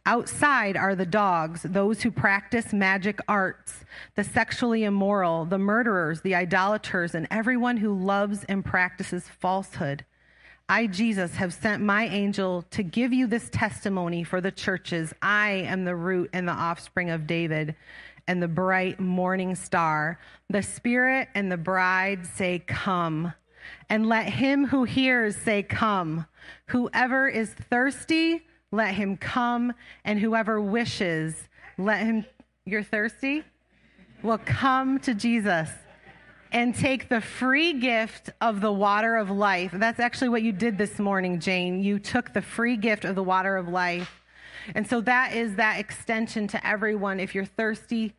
Outside 0.07 0.77
are 0.77 0.95
the 0.95 1.07
dogs, 1.07 1.63
those 1.63 2.03
who 2.03 2.11
practice 2.11 2.73
magic 2.73 3.21
arts, 3.29 3.85
the 4.15 4.25
sexually 4.25 4.85
immoral, 4.85 5.45
the 5.45 5.59
murderers, 5.59 6.23
the 6.23 6.35
idolaters, 6.35 7.15
and 7.15 7.27
everyone 7.31 7.79
who 7.79 7.95
loves 7.95 8.45
and 8.45 8.65
practices 8.65 9.29
falsehood. 9.29 10.05
I, 10.69 10.87
Jesus, 10.87 11.37
have 11.37 11.53
sent 11.53 11.83
my 11.83 12.07
angel 12.07 12.63
to 12.71 12.83
give 12.83 13.13
you 13.13 13.27
this 13.27 13.51
testimony 13.51 14.25
for 14.25 14.41
the 14.41 14.51
churches. 14.51 15.13
I 15.21 15.51
am 15.51 15.85
the 15.85 15.97
root 15.97 16.31
and 16.33 16.49
the 16.49 16.53
offspring 16.53 17.11
of 17.11 17.27
David 17.27 17.75
and 18.27 18.43
the 18.43 18.49
bright 18.49 18.99
morning 18.99 19.55
star. 19.55 20.19
The 20.49 20.63
Spirit 20.63 21.29
and 21.35 21.53
the 21.53 21.59
bride 21.59 22.27
say, 22.27 22.61
Come. 22.67 23.35
And 23.89 24.09
let 24.09 24.29
him 24.29 24.67
who 24.67 24.85
hears 24.85 25.37
say, 25.37 25.63
Come. 25.63 26.27
Whoever 26.67 27.29
is 27.29 27.51
thirsty, 27.51 28.47
let 28.71 28.95
him 28.95 29.17
come. 29.17 29.73
And 30.05 30.19
whoever 30.19 30.61
wishes, 30.61 31.49
let 31.79 32.01
him. 32.01 32.25
You're 32.65 32.83
thirsty? 32.83 33.45
Well, 34.23 34.39
come 34.39 34.99
to 35.01 35.15
Jesus 35.15 35.71
and 36.51 36.75
take 36.75 37.09
the 37.09 37.21
free 37.21 37.75
gift 37.75 38.31
of 38.41 38.61
the 38.61 38.73
water 38.73 39.17
of 39.17 39.31
life. 39.31 39.73
That's 39.75 40.01
actually 40.01 40.31
what 40.31 40.43
you 40.43 40.53
did 40.53 40.79
this 40.79 40.99
morning, 40.99 41.41
Jane. 41.41 41.83
You 41.83 41.99
took 41.99 42.33
the 42.33 42.41
free 42.41 42.77
gift 42.77 43.05
of 43.05 43.17
the 43.17 43.23
water 43.23 43.57
of 43.57 43.69
life. 43.69 44.23
And 44.75 44.89
so 44.89 45.01
that 45.03 45.35
is 45.35 45.57
that 45.57 45.79
extension 45.79 46.47
to 46.49 46.67
everyone. 46.67 47.21
If 47.21 47.35
you're 47.35 47.45
thirsty, 47.45 48.15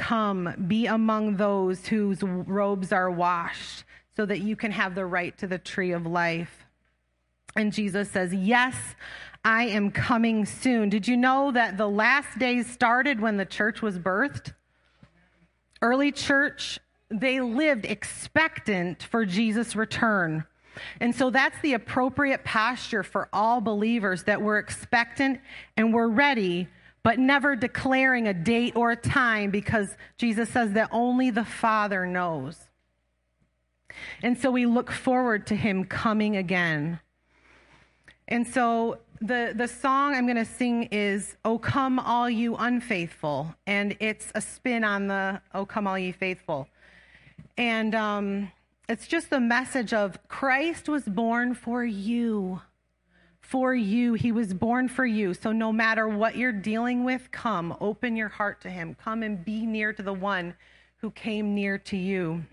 Come, 0.00 0.54
be 0.66 0.86
among 0.86 1.36
those 1.36 1.88
whose 1.88 2.22
robes 2.22 2.90
are 2.90 3.10
washed, 3.10 3.84
so 4.20 4.26
that 4.26 4.42
you 4.42 4.54
can 4.54 4.70
have 4.70 4.94
the 4.94 5.06
right 5.06 5.38
to 5.38 5.46
the 5.46 5.56
tree 5.56 5.92
of 5.92 6.04
life. 6.04 6.66
And 7.56 7.72
Jesus 7.72 8.10
says, 8.10 8.34
Yes, 8.34 8.76
I 9.46 9.64
am 9.68 9.90
coming 9.90 10.44
soon. 10.44 10.90
Did 10.90 11.08
you 11.08 11.16
know 11.16 11.50
that 11.52 11.78
the 11.78 11.88
last 11.88 12.38
days 12.38 12.66
started 12.66 13.18
when 13.18 13.38
the 13.38 13.46
church 13.46 13.80
was 13.80 13.98
birthed? 13.98 14.52
Early 15.80 16.12
church, 16.12 16.78
they 17.08 17.40
lived 17.40 17.86
expectant 17.86 19.04
for 19.04 19.24
Jesus' 19.24 19.74
return. 19.74 20.44
And 21.00 21.14
so 21.14 21.30
that's 21.30 21.58
the 21.62 21.72
appropriate 21.72 22.44
posture 22.44 23.02
for 23.02 23.30
all 23.32 23.62
believers 23.62 24.24
that 24.24 24.42
we're 24.42 24.58
expectant 24.58 25.40
and 25.78 25.94
we're 25.94 26.08
ready, 26.08 26.68
but 27.02 27.18
never 27.18 27.56
declaring 27.56 28.28
a 28.28 28.34
date 28.34 28.76
or 28.76 28.90
a 28.90 28.96
time 28.96 29.50
because 29.50 29.96
Jesus 30.18 30.50
says 30.50 30.72
that 30.72 30.90
only 30.92 31.30
the 31.30 31.46
Father 31.46 32.04
knows. 32.04 32.66
And 34.22 34.38
so 34.38 34.50
we 34.50 34.66
look 34.66 34.90
forward 34.90 35.46
to 35.48 35.56
him 35.56 35.84
coming 35.84 36.36
again. 36.36 37.00
And 38.28 38.46
so 38.46 38.98
the, 39.20 39.52
the 39.54 39.68
song 39.68 40.14
I'm 40.14 40.24
going 40.24 40.36
to 40.36 40.44
sing 40.44 40.84
is 40.84 41.36
O 41.44 41.58
Come 41.58 41.98
All 41.98 42.30
You 42.30 42.56
Unfaithful, 42.56 43.54
and 43.66 43.96
it's 44.00 44.32
a 44.34 44.40
spin 44.40 44.82
on 44.82 45.08
the 45.08 45.42
O 45.52 45.66
Come 45.66 45.86
All 45.86 45.98
You 45.98 46.12
Faithful. 46.12 46.68
And 47.58 47.94
um, 47.94 48.50
it's 48.88 49.06
just 49.06 49.28
the 49.28 49.40
message 49.40 49.92
of 49.92 50.18
Christ 50.28 50.88
was 50.88 51.04
born 51.04 51.54
for 51.54 51.84
you. 51.84 52.62
For 53.40 53.74
you. 53.74 54.14
He 54.14 54.32
was 54.32 54.54
born 54.54 54.88
for 54.88 55.04
you. 55.04 55.34
So 55.34 55.52
no 55.52 55.72
matter 55.72 56.08
what 56.08 56.36
you're 56.36 56.52
dealing 56.52 57.04
with, 57.04 57.30
come, 57.32 57.76
open 57.80 58.16
your 58.16 58.28
heart 58.28 58.60
to 58.62 58.70
Him. 58.70 58.94
Come 58.94 59.22
and 59.22 59.44
be 59.44 59.66
near 59.66 59.92
to 59.92 60.02
the 60.02 60.12
one 60.12 60.54
who 60.98 61.10
came 61.10 61.54
near 61.54 61.76
to 61.78 61.96
you. 61.96 62.44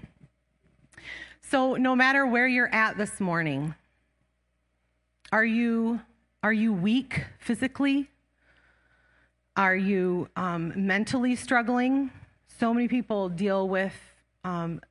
So 1.50 1.76
no 1.76 1.95
matter 1.95 2.26
where 2.26 2.45
you're 2.45 2.74
at 2.76 2.98
this 2.98 3.22
morning, 3.22 3.74
are 5.32 5.45
you 5.45 6.02
are 6.43 6.52
you 6.52 6.74
weak 6.74 7.24
physically? 7.39 8.10
Are 9.56 9.76
you 9.76 10.28
um, 10.36 10.74
mentally 10.76 11.38
struggling? 11.38 12.12
So 12.60 12.74
many 12.74 12.89
people 12.89 13.30
deal 13.30 13.70
with, 13.70 13.93
um, 14.43 14.82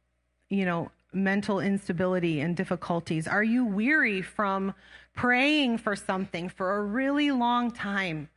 you 0.48 0.64
know, 0.64 0.90
mental 1.12 1.60
instability 1.60 2.40
and 2.40 2.56
difficulties. 2.56 3.28
Are 3.28 3.44
you 3.44 3.66
weary 3.66 4.22
from 4.22 4.72
praying 5.14 5.76
for 5.78 5.94
something 5.94 6.48
for 6.48 6.78
a 6.78 6.82
really 6.82 7.32
long 7.32 7.70
time 7.70 8.30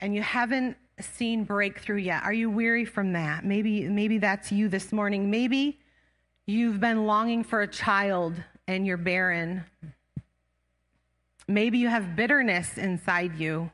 and 0.00 0.14
you 0.14 0.20
haven't 0.20 0.76
seen 1.00 1.44
breakthrough 1.44 1.96
yet? 1.96 2.24
Are 2.24 2.32
you 2.34 2.50
weary 2.50 2.84
from 2.84 3.14
that? 3.14 3.42
Maybe 3.42 3.88
maybe 3.88 4.18
that's 4.18 4.52
you 4.52 4.68
this 4.68 4.92
morning. 4.92 5.30
Maybe 5.30 5.80
you've 6.46 6.80
been 6.80 7.06
longing 7.06 7.44
for 7.44 7.62
a 7.62 7.68
child 7.68 8.34
and 8.66 8.86
you're 8.86 8.96
barren. 8.96 9.64
Maybe 11.48 11.78
you 11.78 11.88
have 11.88 12.14
bitterness 12.14 12.78
inside 12.78 13.38
you. 13.38 13.70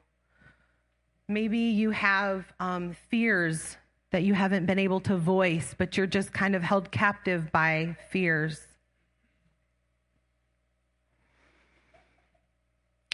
Maybe 1.29 1.59
you 1.59 1.91
have 1.91 2.45
um, 2.61 2.97
fears 3.11 3.77
that 4.11 4.23
you 4.23 4.35
haven't 4.35 4.67
been 4.67 4.79
able 4.79 5.01
to 5.01 5.17
voice, 5.17 5.75
but 5.77 5.97
you're 5.97 6.07
just 6.07 6.33
kind 6.33 6.55
of 6.55 6.63
held 6.63 6.91
captive 6.91 7.51
by 7.53 7.97
fears. 8.09 8.61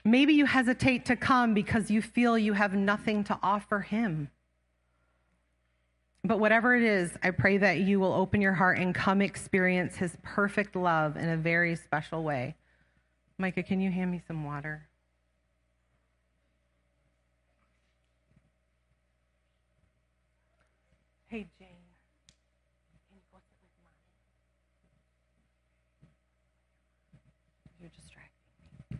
Maybe 0.04 0.34
you 0.34 0.46
hesitate 0.46 1.04
to 1.06 1.16
come 1.16 1.54
because 1.54 1.90
you 1.90 2.02
feel 2.02 2.36
you 2.36 2.52
have 2.52 2.74
nothing 2.74 3.24
to 3.24 3.38
offer 3.42 3.80
Him. 3.80 4.30
But 6.24 6.38
whatever 6.38 6.76
it 6.76 6.84
is, 6.84 7.10
I 7.22 7.30
pray 7.32 7.58
that 7.58 7.80
you 7.80 7.98
will 7.98 8.12
open 8.12 8.40
your 8.40 8.52
heart 8.52 8.78
and 8.78 8.94
come 8.94 9.20
experience 9.20 9.96
His 9.96 10.16
perfect 10.22 10.76
love 10.76 11.16
in 11.16 11.28
a 11.28 11.36
very 11.36 11.74
special 11.74 12.22
way. 12.22 12.54
Micah, 13.38 13.64
can 13.64 13.80
you 13.80 13.90
hand 13.90 14.12
me 14.12 14.22
some 14.28 14.44
water? 14.44 14.86
Hey, 21.26 21.48
Jane. 21.58 21.68
Can 23.08 23.16
you 23.16 23.22
go 23.32 23.38
sit 23.38 23.56
with 23.60 23.70
mommy? 23.80 23.96
You're 27.80 27.88
distracting 27.88 28.28
me. 28.90 28.98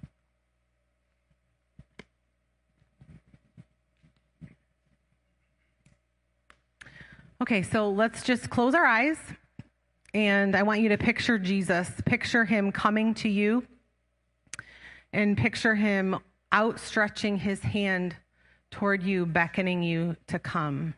Okay, 7.43 7.63
so 7.63 7.91
let's 7.91 8.23
just 8.23 8.49
close 8.51 8.73
our 8.73 8.87
eyes. 8.87 9.19
And 10.15 10.55
I 10.55 10.63
want 10.63 10.81
you 10.81 10.91
to 10.91 10.97
picture 10.97 11.41
Jesus. 11.41 11.91
Picture 12.07 12.45
him 12.45 12.71
coming 12.71 13.15
to 13.15 13.29
you 13.29 13.67
and 15.13 15.37
picture 15.37 15.75
him 15.75 16.21
outstretching 16.53 17.39
his 17.39 17.61
hand 17.61 18.15
toward 18.71 19.03
you, 19.03 19.27
beckoning 19.27 19.83
you 19.83 20.15
to 20.29 20.39
come. 20.39 20.95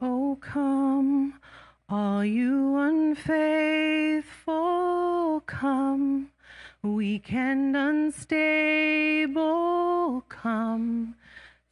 Oh, 0.00 0.38
come, 0.40 1.34
all 1.90 2.24
you 2.24 2.78
unfaithful, 2.78 5.42
come, 5.44 6.31
weak 6.82 7.32
and 7.32 7.76
unstable, 7.76 8.24
come. 10.28 11.14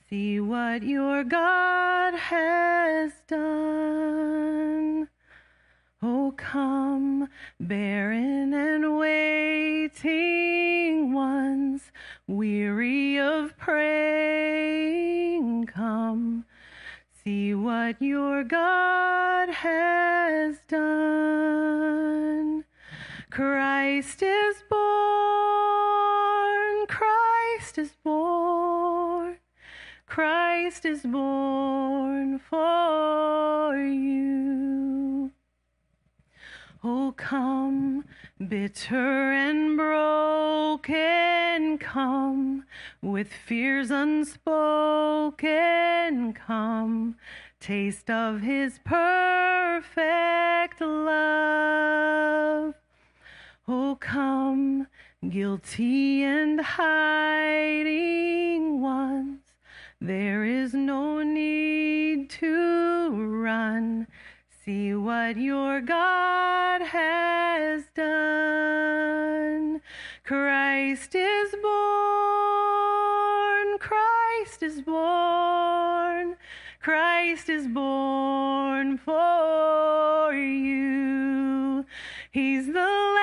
See 0.09 0.39
what 0.39 0.85
your 0.85 1.25
God 1.25 2.15
has 2.15 3.11
done. 3.27 5.09
Oh, 6.01 6.33
come, 6.37 7.29
barren 7.59 8.55
and 8.55 8.99
waiting 8.99 11.13
ones, 11.13 11.91
weary 12.29 13.19
of 13.19 13.59
praying, 13.59 15.67
come. 15.67 16.45
See 17.25 17.53
what 17.53 18.01
your 18.01 18.45
God 18.45 19.51
has 19.51 20.61
done. 20.69 22.65
Christ 23.31 24.23
is 24.23 24.65
born, 24.69 24.87
Christ 26.89 27.79
is 27.79 27.93
born. 28.03 29.37
Christ 30.07 30.85
is 30.85 31.03
born 31.03 32.41
for 32.41 33.77
you. 33.77 35.31
Oh, 36.83 37.15
come, 37.17 38.05
bitter 38.49 39.31
and 39.31 39.77
broken, 39.77 41.79
come, 41.79 42.65
with 43.01 43.33
fears 43.33 43.93
unspoken, 43.93 44.43
come, 46.33 47.15
taste 47.61 48.11
of 48.11 48.41
his 48.41 48.81
perfect 48.85 50.81
love. 50.81 52.75
Oh, 53.73 53.97
come, 54.01 54.89
guilty 55.29 56.25
and 56.25 56.61
hiding 56.61 58.03
ones. 58.83 59.43
There 60.01 60.45
is 60.45 60.75
no 60.75 61.23
need 61.23 62.31
to 62.31 63.11
run. 63.11 64.09
See 64.65 64.93
what 64.95 65.37
your 65.37 65.81
God 65.83 66.83
has 66.83 67.85
done. 67.95 69.81
Christ 70.25 71.15
is 71.15 71.55
born. 71.63 71.69
Christ 73.79 74.65
is 74.65 74.83
born. 74.83 76.35
Christ 76.83 77.49
is 77.49 77.69
born 77.69 78.99
for 78.99 80.35
you. 80.35 81.85
He's 82.33 82.67
the 82.67 83.20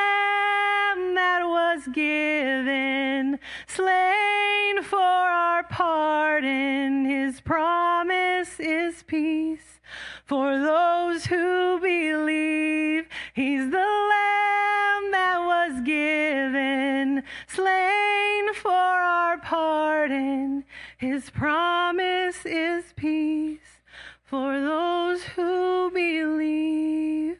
pardon. 5.77 7.05
His 7.05 7.39
promise 7.39 8.59
is 8.59 9.03
peace 9.03 9.79
for 10.25 10.57
those 10.57 11.27
who 11.27 11.79
believe. 11.79 13.05
He's 13.35 13.69
the 13.69 13.89
lamb 14.13 15.11
that 15.11 15.37
was 15.37 15.81
given, 15.81 17.21
slain 17.47 18.53
for 18.55 18.71
our 18.71 19.37
pardon. 19.37 20.63
His 20.97 21.29
promise 21.29 22.43
is 22.43 22.85
peace 22.95 23.83
for 24.23 24.59
those 24.59 25.21
who 25.35 25.91
believe. 25.91 27.37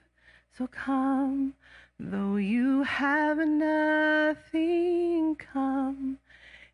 So 0.56 0.68
come, 0.68 1.56
Though 2.00 2.36
you 2.36 2.84
have 2.84 3.40
nothing, 3.40 5.36
come. 5.36 6.20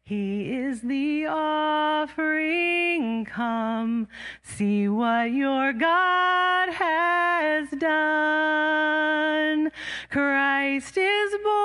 He 0.05 0.53
is 0.53 0.81
the 0.81 1.27
offering. 1.27 3.23
Come, 3.23 4.09
see 4.41 4.89
what 4.89 5.31
your 5.31 5.71
God 5.71 6.73
has 6.73 7.69
done. 7.69 9.71
Christ 10.09 10.97
is 10.97 11.37
born. 11.41 11.55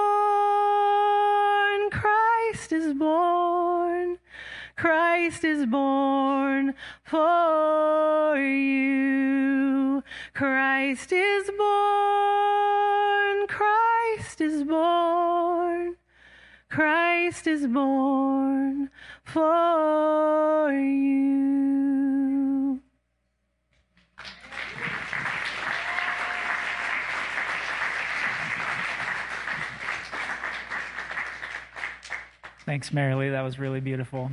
Christ 1.90 2.72
is 2.72 2.94
born. 2.94 4.18
Christ 4.76 5.42
is 5.42 5.66
born 5.66 6.74
for 7.02 8.38
you. 8.38 10.04
Christ 10.34 11.12
is 11.12 11.50
born. 11.58 13.48
Christ 13.48 14.40
is 14.40 14.62
born. 14.62 15.97
Christ 16.78 17.48
is 17.48 17.66
born 17.66 18.88
for 19.24 20.70
you. 20.70 21.58
Thanks, 32.64 32.90
Marilee. 32.90 33.32
That 33.32 33.42
was 33.42 33.58
really 33.58 33.80
beautiful. 33.80 34.30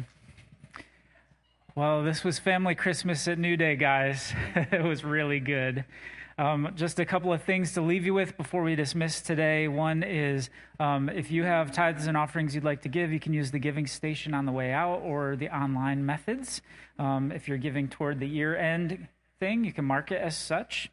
Well, 1.74 2.04
this 2.04 2.24
was 2.24 2.38
Family 2.38 2.76
Christmas 2.76 3.28
at 3.28 3.40
New 3.40 3.58
Day, 3.58 3.76
guys. 3.76 4.34
it 4.56 4.84
was 4.84 5.04
really 5.04 5.40
good. 5.40 5.84
Um, 6.38 6.74
just 6.76 7.00
a 7.00 7.06
couple 7.06 7.32
of 7.32 7.44
things 7.44 7.74
to 7.74 7.82
leave 7.82 8.06
you 8.06 8.14
with 8.14 8.36
before 8.36 8.62
we 8.62 8.76
dismiss 8.76 9.22
today. 9.22 9.70
One 9.70 10.04
is 10.04 10.50
um, 10.82 11.08
if 11.08 11.32
you 11.32 11.44
have 11.44 11.72
tithes 11.72 12.08
and 12.08 12.18
offerings 12.18 12.54
you'd 12.54 12.66
like 12.66 12.82
to 12.82 12.90
give, 12.90 13.14
you 13.14 13.22
can 13.22 13.34
use 13.34 13.52
the 13.52 13.60
giving 13.60 13.88
station 13.88 14.34
on 14.34 14.46
the 14.46 14.52
way 14.52 14.74
out 14.74 15.02
or 15.02 15.38
the 15.38 15.48
online 15.56 16.06
methods. 16.06 16.62
Um, 17.00 17.32
if 17.32 17.48
you're 17.48 17.58
giving 17.58 17.88
toward 17.88 18.20
the 18.20 18.28
year 18.28 18.54
end 18.54 19.08
thing, 19.40 19.64
you 19.64 19.72
can 19.72 19.86
mark 19.86 20.12
it 20.12 20.22
as 20.22 20.38
such. 20.38 20.92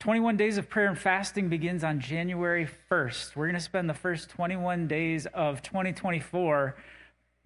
21 0.00 0.36
days 0.36 0.58
of 0.58 0.68
prayer 0.68 0.88
and 0.88 0.98
fasting 0.98 1.48
begins 1.48 1.84
on 1.84 2.00
January 2.00 2.68
1st. 2.90 3.36
We're 3.36 3.46
going 3.46 3.54
to 3.54 3.60
spend 3.60 3.88
the 3.88 3.94
first 3.94 4.28
21 4.30 4.88
days 4.88 5.26
of 5.26 5.62
2024 5.62 6.76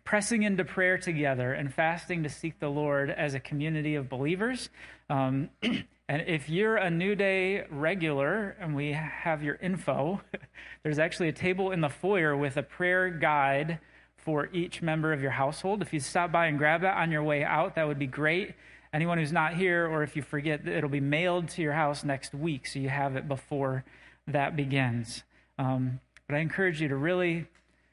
pressing 0.04 0.42
into 0.42 0.64
prayer 0.64 0.96
together 0.98 1.52
and 1.52 1.72
fasting 1.72 2.22
to 2.22 2.28
seek 2.28 2.58
the 2.58 2.68
Lord 2.68 3.10
as 3.10 3.34
a 3.34 3.40
community 3.40 3.94
of 3.94 4.08
believers. 4.08 4.70
Um, 5.08 5.50
and 6.08 6.22
if 6.26 6.48
you're 6.48 6.76
a 6.76 6.90
New 6.90 7.14
Day 7.14 7.64
regular 7.70 8.56
and 8.60 8.74
we 8.74 8.92
have 8.92 9.42
your 9.42 9.54
info, 9.56 10.20
there's 10.82 10.98
actually 10.98 11.28
a 11.28 11.32
table 11.32 11.70
in 11.70 11.80
the 11.80 11.88
foyer 11.88 12.36
with 12.36 12.56
a 12.56 12.62
prayer 12.62 13.08
guide 13.08 13.78
for 14.16 14.48
each 14.52 14.82
member 14.82 15.12
of 15.12 15.22
your 15.22 15.30
household. 15.30 15.82
If 15.82 15.92
you 15.92 16.00
stop 16.00 16.30
by 16.30 16.46
and 16.46 16.58
grab 16.58 16.82
that 16.82 16.96
on 16.96 17.10
your 17.10 17.22
way 17.22 17.44
out, 17.44 17.74
that 17.76 17.86
would 17.86 17.98
be 17.98 18.06
great. 18.06 18.54
Anyone 18.92 19.18
who's 19.18 19.32
not 19.32 19.54
here, 19.54 19.86
or 19.86 20.02
if 20.02 20.16
you 20.16 20.22
forget, 20.22 20.66
it'll 20.68 20.90
be 20.90 21.00
mailed 21.00 21.48
to 21.50 21.62
your 21.62 21.72
house 21.72 22.04
next 22.04 22.34
week, 22.34 22.66
so 22.66 22.78
you 22.78 22.90
have 22.90 23.16
it 23.16 23.26
before 23.26 23.84
that 24.26 24.54
begins. 24.54 25.24
Um, 25.58 26.00
but 26.28 26.36
I 26.36 26.40
encourage 26.40 26.80
you 26.80 26.88
to 26.88 26.96
really 26.96 27.46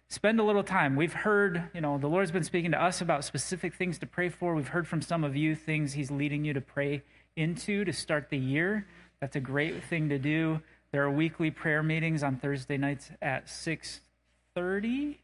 spend 0.09 0.39
a 0.39 0.43
little 0.43 0.63
time. 0.63 0.95
We've 0.95 1.13
heard, 1.13 1.69
you 1.73 1.81
know, 1.81 1.97
the 1.97 2.07
Lord's 2.07 2.31
been 2.31 2.43
speaking 2.43 2.71
to 2.71 2.83
us 2.83 2.99
about 2.99 3.23
specific 3.23 3.73
things 3.73 3.97
to 3.99 4.05
pray 4.05 4.29
for. 4.29 4.55
We've 4.55 4.67
heard 4.67 4.87
from 4.87 5.01
some 5.01 5.23
of 5.23 5.35
you 5.35 5.55
things 5.55 5.93
He's 5.93 6.11
leading 6.11 6.43
you 6.43 6.53
to 6.53 6.61
pray 6.61 7.03
into 7.39 7.85
to 7.85 7.93
start 7.93 8.29
the 8.29 8.37
year. 8.37 8.85
That's 9.21 9.35
a 9.35 9.39
great 9.39 9.83
thing 9.85 10.09
to 10.09 10.19
do. 10.19 10.61
There 10.91 11.03
are 11.03 11.11
weekly 11.11 11.51
prayer 11.51 11.81
meetings 11.81 12.23
on 12.23 12.37
Thursday 12.37 12.77
nights 12.77 13.11
at 13.21 13.47
6:30. 13.47 15.17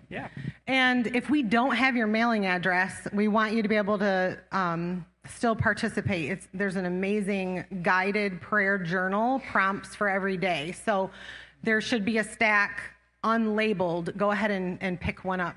yeah. 0.09 0.29
And 0.67 1.07
if 1.09 1.29
we 1.29 1.43
don't 1.43 1.75
have 1.75 1.97
your 1.97 2.07
mailing 2.07 2.47
address, 2.47 3.09
we 3.13 3.29
want 3.29 3.55
you 3.55 3.63
to 3.63 3.69
be 3.69 3.77
able 3.77 3.99
to 3.99 4.39
um, 4.53 5.05
still 5.29 5.57
participate. 5.57 6.31
It's, 6.31 6.49
there's 6.55 6.77
an 6.77 6.87
amazing 6.87 7.65
guided 7.83 8.41
prayer 8.41 8.79
journal, 8.79 9.41
prompts 9.51 9.95
for 9.95 10.09
every 10.09 10.37
day. 10.37 10.73
So 10.85 11.11
there 11.63 11.81
should 11.81 12.05
be 12.05 12.19
a 12.19 12.25
stack 12.25 12.81
unlabeled. 13.25 14.17
Go 14.17 14.31
ahead 14.31 14.51
and, 14.51 14.79
and 14.81 15.01
pick 15.01 15.25
one 15.25 15.41
up. 15.41 15.57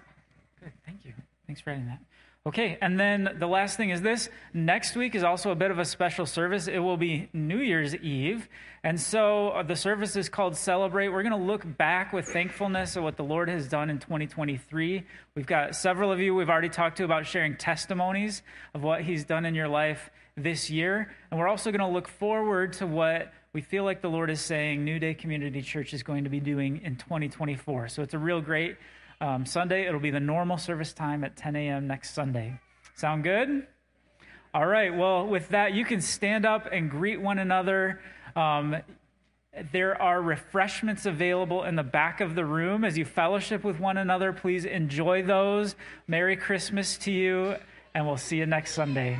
Good. 0.60 0.72
Thank 0.86 1.06
you. 1.06 1.14
Thanks 1.46 1.62
for 1.62 1.72
adding 1.72 1.86
that. 1.88 2.00
Okay, 2.44 2.80
and 2.82 3.00
then 3.00 3.36
the 3.38 3.46
last 3.46 3.78
thing 3.78 3.92
is 3.92 4.02
this. 4.02 4.28
Next 4.52 4.96
week 4.96 5.14
is 5.14 5.22
also 5.22 5.52
a 5.52 5.56
bit 5.56 5.70
of 5.70 5.78
a 5.78 5.86
special 5.86 6.26
service. 6.26 6.68
It 6.68 6.80
will 6.80 6.98
be 6.98 7.30
New 7.34 7.60
Year's 7.60 7.96
Eve. 7.98 8.50
And 8.84 9.00
so 9.00 9.50
uh, 9.50 9.62
the 9.62 9.76
service 9.76 10.16
is 10.16 10.28
called 10.28 10.56
Celebrate. 10.58 11.10
We're 11.10 11.22
going 11.22 11.40
to 11.40 11.48
look 11.48 11.78
back 11.78 12.14
with 12.14 12.26
thankfulness 12.26 12.98
at 12.98 13.04
what 13.04 13.16
the 13.16 13.24
Lord 13.24 13.48
has 13.48 13.68
done 13.68 13.92
in 13.92 14.00
2023. 14.00 15.04
We've 15.36 15.46
got 15.46 15.76
several 15.76 16.12
of 16.12 16.20
you 16.20 16.34
we've 16.34 16.50
already 16.50 16.70
talked 16.70 16.98
to 16.98 17.04
about 17.04 17.28
sharing 17.28 17.58
testimonies 17.58 18.42
of 18.74 18.82
what 18.82 19.04
He's 19.04 19.24
done 19.24 19.46
in 19.46 19.54
your 19.54 19.68
life 19.68 20.10
this 20.36 20.68
year. 20.68 21.14
And 21.30 21.40
we're 21.40 21.48
also 21.48 21.70
going 21.70 21.82
to 21.82 21.94
look 21.94 22.08
forward 22.08 22.74
to 22.74 22.88
what 22.88 23.32
we 23.54 23.62
feel 23.62 23.84
like 23.84 24.02
the 24.02 24.10
Lord 24.10 24.32
is 24.32 24.42
saying 24.42 24.84
New 24.84 24.98
Day 24.98 25.14
Community 25.14 25.62
Church 25.62 25.94
is 25.94 26.02
going 26.02 26.24
to 26.24 26.30
be 26.32 26.40
doing 26.40 26.82
in 26.84 26.96
2024. 26.96 27.90
So 27.90 28.02
it's 28.02 28.16
a 28.16 28.20
real 28.20 28.42
great 28.42 28.78
um, 29.22 29.46
Sunday. 29.46 29.88
It'll 29.88 30.00
be 30.00 30.12
the 30.12 30.20
normal 30.20 30.58
service 30.58 30.92
time 30.92 31.24
at 31.24 31.38
10 31.38 31.56
a.m. 31.56 31.88
next 31.88 32.14
Sunday. 32.14 32.60
Sound 32.96 33.24
good? 33.24 33.66
All 34.54 34.66
right. 34.66 34.94
Well, 34.94 35.28
with 35.28 35.50
that, 35.50 35.74
you 35.74 35.86
can 35.86 36.02
stand 36.02 36.46
up 36.46 36.68
and 36.70 36.90
greet 36.90 37.22
one 37.22 37.40
another. 37.40 38.02
Um, 38.36 38.76
there 39.72 40.02
are 40.02 40.22
refreshments 40.22 41.06
available 41.06 41.64
in 41.64 41.76
the 41.76 41.84
back 41.84 42.20
of 42.20 42.36
the 42.36 42.46
room 42.46 42.84
as 42.84 42.98
you 42.98 43.06
fellowship 43.06 43.64
with 43.64 43.80
one 43.80 43.98
another. 43.98 44.34
Please 44.34 44.66
enjoy 44.66 45.24
those. 45.24 45.76
Merry 46.08 46.36
Christmas 46.36 46.98
to 47.00 47.12
you, 47.12 47.56
and 47.94 48.06
we'll 48.06 48.18
see 48.18 48.38
you 48.38 48.46
next 48.46 48.74
Sunday. 48.74 49.20